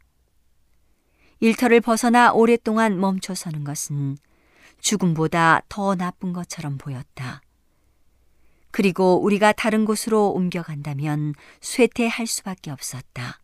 [1.39, 4.17] 일터를 벗어나 오랫동안 멈춰 서는 것은
[4.81, 7.41] 죽음보다 더 나쁜 것처럼 보였다.
[8.69, 13.39] 그리고 우리가 다른 곳으로 옮겨간다면 쇠퇴할 수밖에 없었다.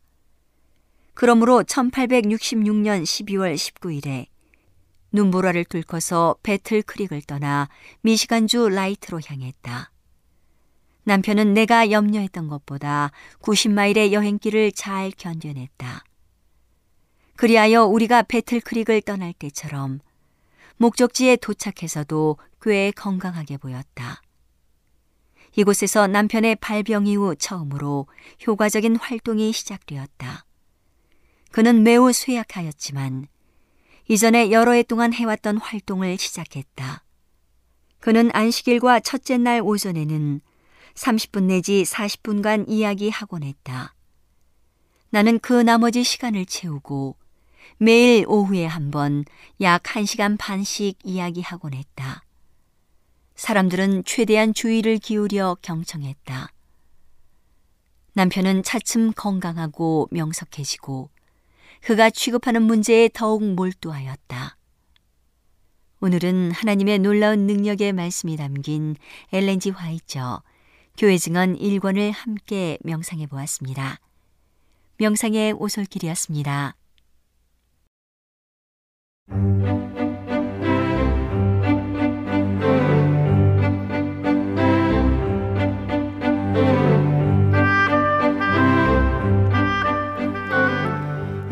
[1.22, 4.26] 그러므로 1866년 12월 19일에
[5.12, 7.70] 눈보라를 뚫고서 배틀 크릭을 떠나
[8.02, 9.92] 미시간주 라이트로 향했다.
[11.04, 13.12] 남편은 내가 염려했던 것보다
[13.44, 16.04] 90마일의 여행길을 잘 견뎌냈다.
[17.36, 20.00] 그리하여 우리가 배틀 크릭을 떠날 때처럼
[20.78, 24.24] 목적지에 도착해서도 꽤 건강하게 보였다.
[25.56, 28.08] 이곳에서 남편의 발병 이후 처음으로
[28.48, 30.46] 효과적인 활동이 시작되었다.
[31.52, 33.28] 그는 매우 쇠약하였지만
[34.08, 37.04] 이전에 여러 해 동안 해왔던 활동을 시작했다.
[38.00, 40.42] 그는 안식일과 첫째 날 오전에는
[40.96, 43.94] 30분 내지 40분간 이야기하곤 했다.
[45.10, 47.18] 나는 그 나머지 시간을 채우고
[47.78, 49.24] 매일 오후에 한 번
[49.62, 52.24] 약 1시간 반씩 이야기하곤 했다.
[53.36, 56.52] 사람들은 최대한 주의를 기울여 경청했다.
[58.14, 61.10] 남편은 차츰 건강하고 명석해지고
[61.82, 64.58] 그가 취급하는 문제에 더욱 몰두하였다.
[66.00, 68.96] 오늘은 하나님의 놀라운 능력의 말씀이 담긴
[69.32, 70.42] 엘렌지 화이처
[70.98, 74.00] 교회 증언 1권을 함께 명상해 보았습니다.
[74.98, 76.76] 명상의 오솔길이었습니다.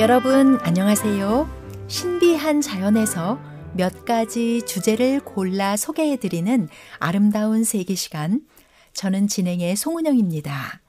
[0.10, 1.48] 여러분 안녕하세요.
[1.88, 3.40] 신비한 자연에서
[3.76, 8.42] 몇 가지 주제를 골라 소개해 드리는 아름다운 세계 시간.
[8.94, 10.82] 저는 진행의 송은영입니다.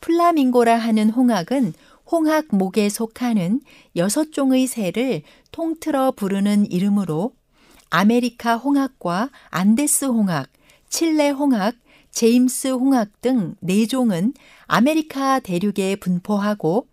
[0.00, 1.74] 플라밍고라 하는 홍학은
[2.10, 3.60] 홍학목에 속하는
[3.94, 7.34] 여섯 종의 새를 통틀어 부르는 이름으로
[7.90, 10.48] 아메리카 홍학과 안데스 홍학,
[10.88, 11.76] 칠레 홍학,
[12.10, 14.34] 제임스 홍학 등 네 종은
[14.66, 16.88] 아메리카 대륙에 분포하고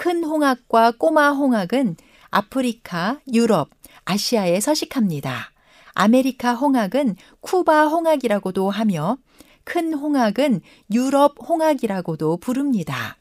[0.00, 1.94] 큰 홍학과 꼬마 홍학은
[2.30, 3.68] 아프리카, 유럽,
[4.06, 5.52] 아시아에 서식합니다.
[5.92, 9.18] 아메리카 홍학은 쿠바 홍학이라고도 하며
[9.64, 13.18] 큰 홍학은 유럽 홍학이라고도 부릅니다.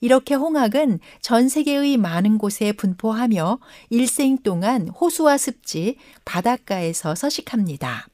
[0.00, 3.58] 이렇게 홍학은 전 세계의 많은 곳에 분포하며
[3.88, 8.06] 일생 동안 호수와 습지, 바닷가에서 서식합니다.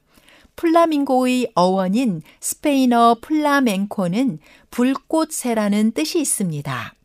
[0.55, 4.39] 플라밍고의 어원인 스페인어 플라멘코는
[4.71, 6.96] 불꽃새라는 뜻이 있습니다.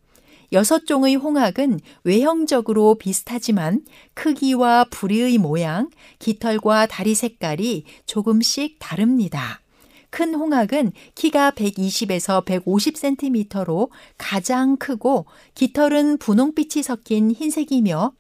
[0.53, 5.89] 여섯 종의 홍학은 외형적으로 비슷하지만 크기와 부리의 모양,
[6.19, 9.61] 깃털과 다리 색깔이 조금씩 다릅니다.
[10.11, 13.89] 큰 홍학은 키가 120에서 150cm로
[14.19, 15.25] 가장 크고
[15.55, 18.13] 깃털은 분홍빛이 섞인 흰색이며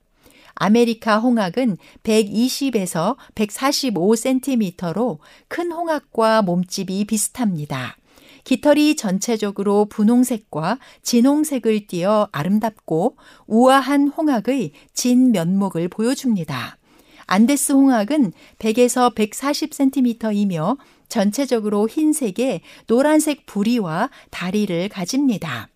[0.54, 5.18] 아메리카 홍학은 120에서 145cm로
[5.48, 7.96] 큰 홍학과 몸집이 비슷합니다.
[8.44, 13.16] 깃털이 전체적으로 분홍색과 진홍색을 띠어 아름답고
[13.46, 16.78] 우아한 홍학의 진 면목을 보여줍니다.
[17.26, 20.76] 안데스 홍학은 100에서 140cm이며
[21.08, 25.68] 전체적으로 흰색에 노란색 부리와 다리를 가집니다.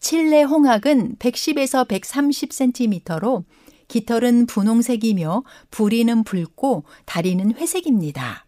[0.00, 3.44] 칠레 홍학은 110에서 130cm로
[3.88, 8.47] 깃털은 분홍색이며 부리는 붉고 다리는 회색입니다.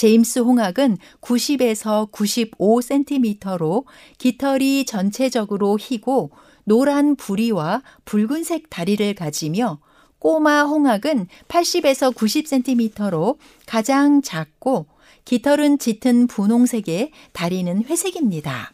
[0.00, 3.84] 제임스 홍학은 90에서 95cm로
[4.16, 6.30] 깃털이 전체적으로 희고
[6.64, 9.78] 노란 부리와 붉은색 다리를 가지며
[10.18, 13.36] 꼬마 홍학은 80에서 90cm로
[13.66, 14.86] 가장 작고
[15.26, 18.72] 깃털은 짙은 분홍색에 다리는 회색입니다.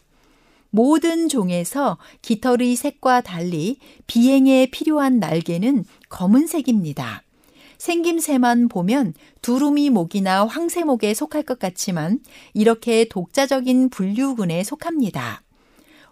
[0.69, 7.26] 모든 종에서 깃털의 색과 달리 비행에 필요한 날개는 검은색입니다.
[7.87, 12.19] 생김새만 보면 두루미 목이나 황새목에 속할 것 같지만
[12.53, 15.41] 이렇게 독자적인 분류군에 속합니다.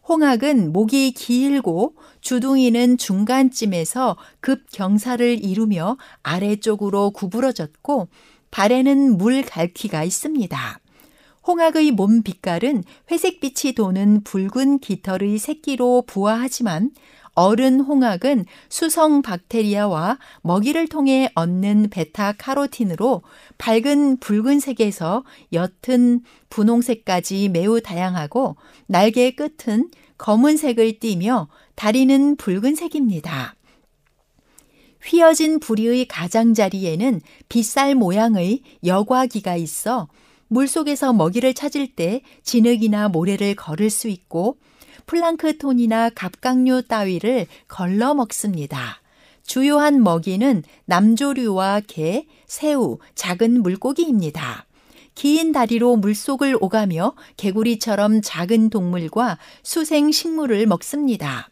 [0.08, 8.08] 홍학은 목이 길고 주둥이는 중간쯤에서 급경사를 이루며 아래쪽으로 구부러졌고
[8.52, 10.80] 발에는 물 갈퀴가 있습니다.
[11.46, 16.92] 홍학의 몸 빛깔은 회색빛이 도는 붉은 깃털의 새끼로 부화하지만
[17.36, 23.22] 어른 홍학은 수성 박테리아와 먹이를 통해 얻는 베타 카로틴으로
[23.58, 25.24] 밝은 붉은색에서
[25.54, 28.56] 옅은 분홍색까지 매우 다양하고
[28.88, 33.56] 날개 끝은 검은색을 띠며 다리는 붉은색입니다.
[35.04, 40.08] 휘어진 부리의 가장자리에는 빗살 모양의 여과기가 있어
[40.48, 44.58] 물속에서 먹이를 찾을 때 진흙이나 모래를 걸을 수 있고
[45.06, 49.02] 플랑크톤이나 갑각류 따위를 걸러 먹습니다.
[49.44, 54.66] 주요한 먹이는 남조류와 게, 새우, 작은 물고기입니다.
[55.14, 61.50] 긴 다리로 물속을 오가며 개구리처럼 작은 동물과 수생 식물을 먹습니다.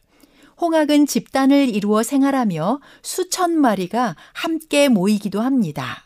[0.60, 6.04] 홍학은 집단을 이루어 생활하며 수천 마리가 함께 모이기도 합니다.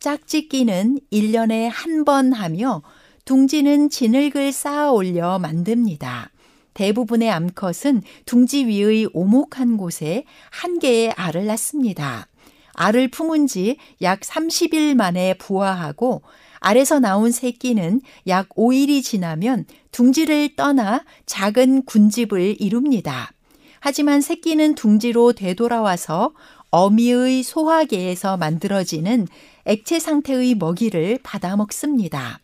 [0.00, 2.82] 짝짓기는 1년에 한 번 하며
[3.24, 6.30] 둥지는 진흙을 쌓아 올려 만듭니다.
[6.74, 12.28] 대부분의 암컷은 둥지 위의 오목한 곳에 한 개의 알을 낳습니다.
[12.74, 16.22] 알을 품은 지 약 30일 만에 부화하고
[16.60, 23.32] 알에서 나온 새끼는 약 5일이 지나면 둥지를 떠나 작은 군집을 이룹니다.
[23.80, 26.32] 하지만 새끼는 둥지로 되돌아와서
[26.70, 29.28] 어미의 소화계에서 만들어지는
[29.66, 32.40] 액체 상태의 먹이를 받아 먹습니다.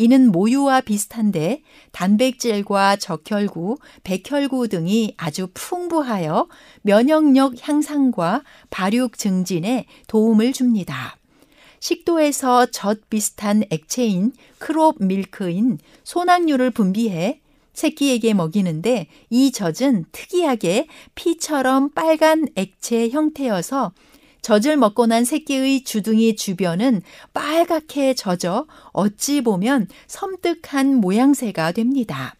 [0.00, 6.46] 이는 모유와 비슷한데 단백질과 적혈구, 백혈구 등이 아주 풍부하여
[6.82, 11.16] 면역력 향상과 발육 증진에 도움을 줍니다.
[11.80, 17.40] 식도에서 젖 비슷한 액체인 crop milk인 소낭유를 분비해
[17.72, 20.86] 새끼에게 먹이는데 이 젖은 특이하게
[21.16, 23.92] 피처럼 빨간 액체 형태여서
[24.42, 27.02] 젖을 먹고 난 새끼의 주둥이 주변은
[27.34, 32.34] 빨갛게 젖어 어찌 보면 섬뜩한 모양새가 됩니다.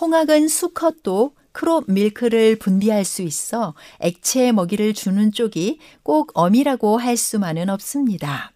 [0.00, 7.68] 홍학은 수컷도 crop milk를 분비할 수 있어 액체 먹이를 주는 쪽이 꼭 어미라고 할 수만은
[7.68, 8.52] 없습니다.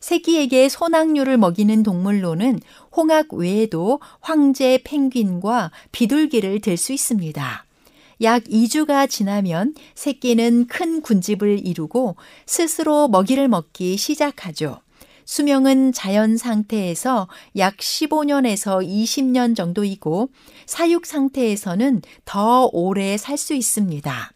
[0.00, 2.60] 새끼에게 소낭유를 먹이는 동물로는
[2.96, 7.65] 홍학 외에도 황제 펭귄과 비둘기를 들 수 있습니다.
[8.22, 14.80] 약 2주가 지나면 새끼는 큰 군집을 이루고 스스로 먹이를 먹기 시작하죠.
[15.26, 20.30] 수명은 자연 상태에서 약 15년에서 20년 정도이고
[20.66, 24.32] 사육 상태에서는 더 오래 살 수 있습니다.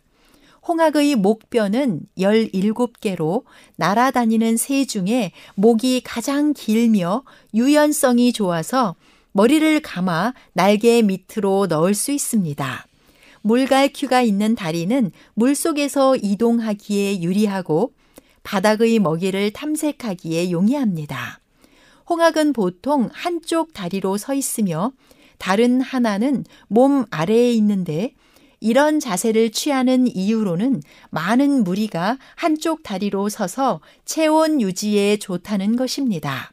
[0.66, 3.44] 홍학의 목뼈는 17개로
[3.76, 7.22] 날아다니는 새 중에 목이 가장 길며
[7.54, 8.94] 유연성이 좋아서
[9.32, 12.89] 머리를 감아 날개 밑으로 넣을 수 있습니다.
[13.42, 17.92] 물갈퀴가 있는 다리는 물속에서 이동하기에 유리하고
[18.42, 21.40] 바닥의 먹이를 탐색하기에 용이합니다.
[22.08, 24.92] 홍학은 보통 한쪽 다리로 서 있으며
[25.38, 28.14] 다른 하나는 몸 아래에 있는데
[28.60, 36.52] 이런 자세를 취하는 이유로는 많은 무리가 한쪽 다리로 서서 체온 유지에 좋다는 것입니다.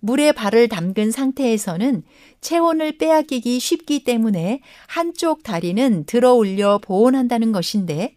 [0.00, 2.02] 물에 발을 담근 상태에서는
[2.40, 8.16] 체온을 빼앗기기 쉽기 때문에 한쪽 다리는 들어 올려 보온한다는 것인데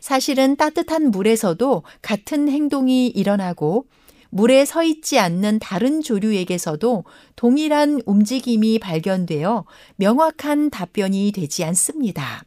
[0.00, 3.86] 사실은 따뜻한 물에서도 같은 행동이 일어나고
[4.30, 7.04] 물에 서 있지 않는 다른 조류에게서도
[7.36, 9.64] 동일한 움직임이 발견되어
[9.96, 12.44] 명확한 답변이 되지 않습니다.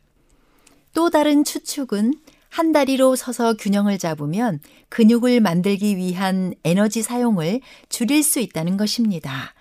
[0.94, 2.14] 또 다른 추측은
[2.50, 9.54] 한 다리로 서서 균형을 잡으면 근육을 만들기 위한 에너지 사용을 줄일 수 있다는 것입니다.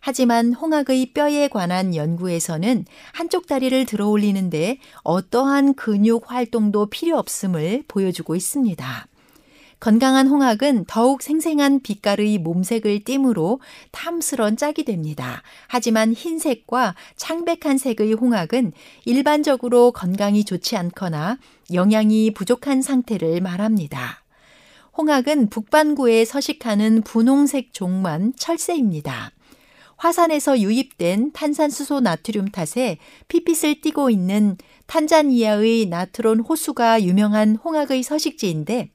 [0.00, 8.34] 하지만 홍학의 뼈에 관한 연구에서는 한쪽 다리를 들어 올리는데 어떠한 근육 활동도 필요 없음을 보여주고
[8.34, 9.06] 있습니다.
[9.78, 13.60] 건강한 홍학은 더욱 생생한 빛깔의 몸색을 띠므로
[13.92, 15.42] 탐스런 짝이 됩니다.
[15.68, 18.72] 하지만 흰색과 창백한 색의 홍학은
[19.06, 21.38] 일반적으로 건강이 좋지 않거나
[21.72, 24.22] 영양이 부족한 상태를 말합니다.
[24.98, 29.32] 홍학은 북반구에 서식하는 분홍색 종만 철새입니다.
[30.00, 32.96] 화산에서 유입된 탄산수소 나트륨 탓에
[33.28, 38.88] 피빛을 띠고 있는 탄자니아의 나트론 호수가 유명한 홍학의 서식지인데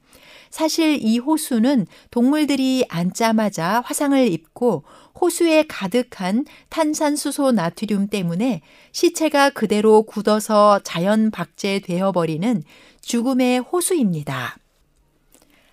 [0.50, 4.84] 사실 이 호수는 동물들이 앉자마자 화상을 입고
[5.22, 12.64] 호수에 가득한 탄산수소 나트륨 때문에 시체가 그대로 굳어서 자연 박제되어 버리는
[13.02, 14.58] 죽음의 호수입니다.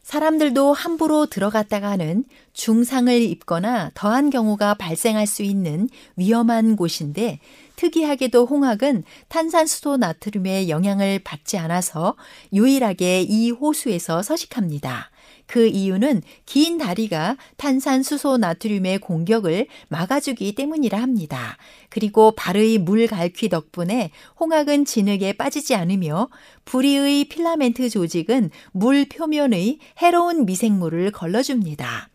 [0.03, 7.39] 사람들도 함부로 들어갔다가는 중상을 입거나 더한 경우가 발생할 수 있는 위험한 곳인데
[7.77, 12.17] 특이하게도 홍학은 탄산수소 나트륨의 영향을 받지 않아서
[12.53, 15.12] 유일하게 이 호수에서 서식합니다.
[15.53, 21.59] 그 이유는 긴 다리가 탄산수소 나트륨의 공격을 막아주기 때문이라 합니다.
[21.91, 26.31] 그리고 발의 물 갈퀴 덕분에 홍학은 진흙에 빠지지 않으며
[26.65, 32.09] 부리의 필라멘트 조직은 물 표면의 해로운 미생물을 걸러줍니다.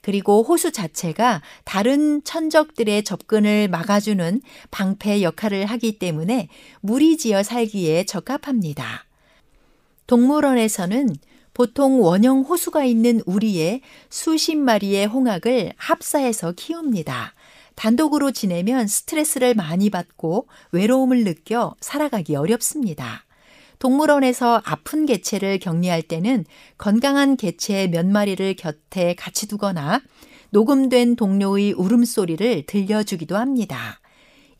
[0.00, 4.40] 그리고 호수 자체가 다른 천적들의 접근을 막아주는
[4.70, 6.48] 방패 역할을 하기 때문에
[6.80, 9.04] 무리지어 살기에 적합합니다.
[10.06, 11.16] 동물원에서는
[11.54, 13.80] 보통 원형 호수가 있는 우리에
[14.10, 17.32] 수십 마리의 홍학을 합사해서 키웁니다.
[17.76, 23.24] 단독으로 지내면 스트레스를 많이 받고 외로움을 느껴 살아가기 어렵습니다.
[23.78, 26.44] 동물원에서 아픈 개체를 격리할 때는
[26.78, 30.00] 건강한 개체 몇 마리를 곁에 같이 두거나
[30.50, 34.00] 녹음된 동료의 울음소리를 들려주기도 합니다.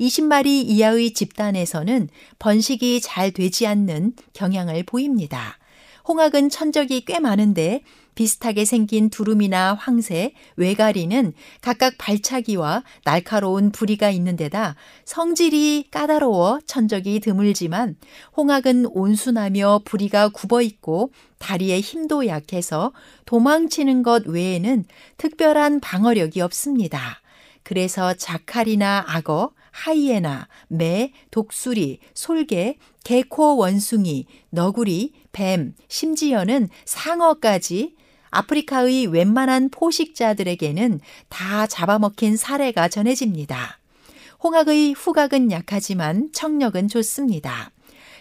[0.00, 5.58] 20마리 이하의 집단에서는 번식이 잘 되지 않는 경향을 보입니다.
[6.06, 7.82] 홍학은 천적이 꽤 많은데
[8.14, 17.96] 비슷하게 생긴 두루미나 황새, 외가리는 각각 발차기와 날카로운 부리가 있는 데다 성질이 까다로워 천적이 드물지만
[18.36, 22.92] 홍학은 온순하며 부리가 굽어 있고 다리의 힘도 약해서
[23.26, 24.84] 도망치는 것 외에는
[25.16, 27.20] 특별한 방어력이 없습니다.
[27.62, 37.96] 그래서 자칼이나 악어, 하이에나, 매, 독수리, 솔개, 개코 원숭이, 너구리, 뱀, 심지어는 상어까지
[38.30, 43.80] 아프리카의 웬만한 포식자들에게는 다 잡아먹힌 사례가 전해집니다.
[44.44, 47.72] 홍학의 후각은 약하지만 청력은 좋습니다.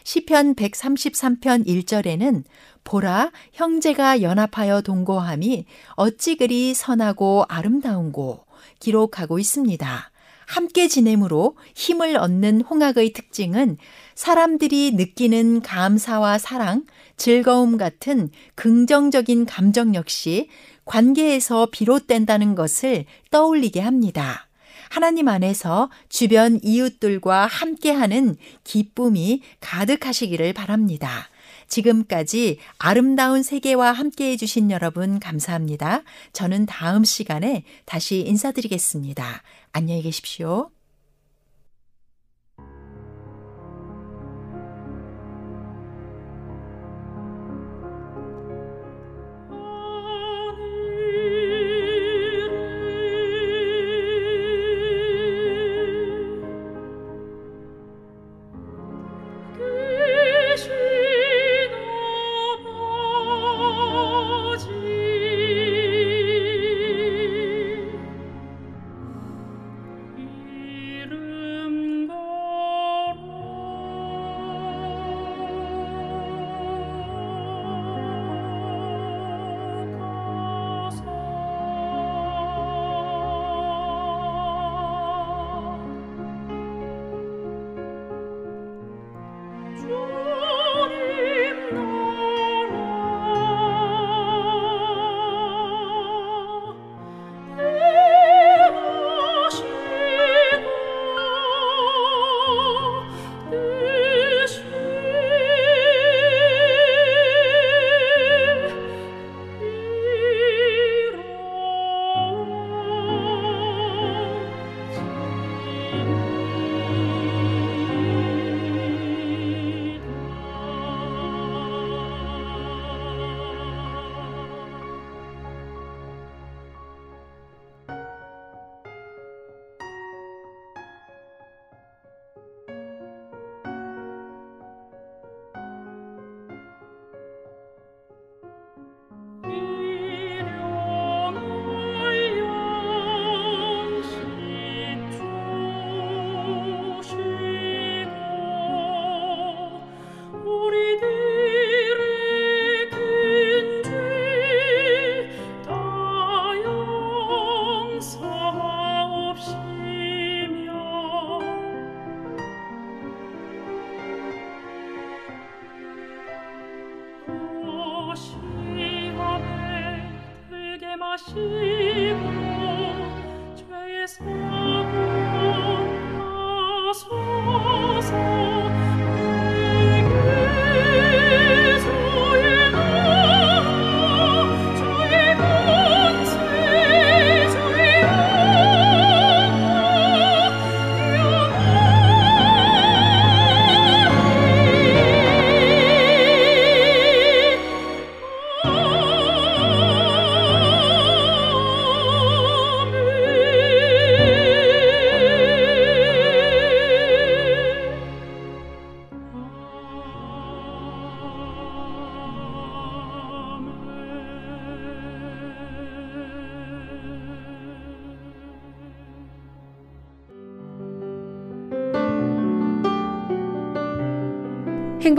[0.04, 2.44] 시편 133편 1절에는
[2.84, 8.46] 보라 형제가 연합하여 동거함이 어찌 그리 선하고 아름다운고
[8.80, 10.13] 기록하고 있습니다.
[10.46, 13.78] 함께 지냄으로 힘을 얻는 홍학의 특징은
[14.16, 16.84] 사람들이 느끼는 감사와 사랑,
[17.18, 20.50] 즐거움 같은 긍정적인 감정 역시
[20.86, 24.48] 관계에서 비롯된다는 것을 떠올리게 합니다.
[24.90, 31.30] 하나님 안에서 주변 이웃들과 함께하는 기쁨이 가득하시기를 바랍니다.
[31.68, 36.04] 지금까지 아름다운 세계와 함께 해주신 여러분 감사합니다.
[36.32, 39.42] 저는 다음 시간에 다시 인사드리겠습니다.
[39.76, 40.73] 안녕히 계십시오.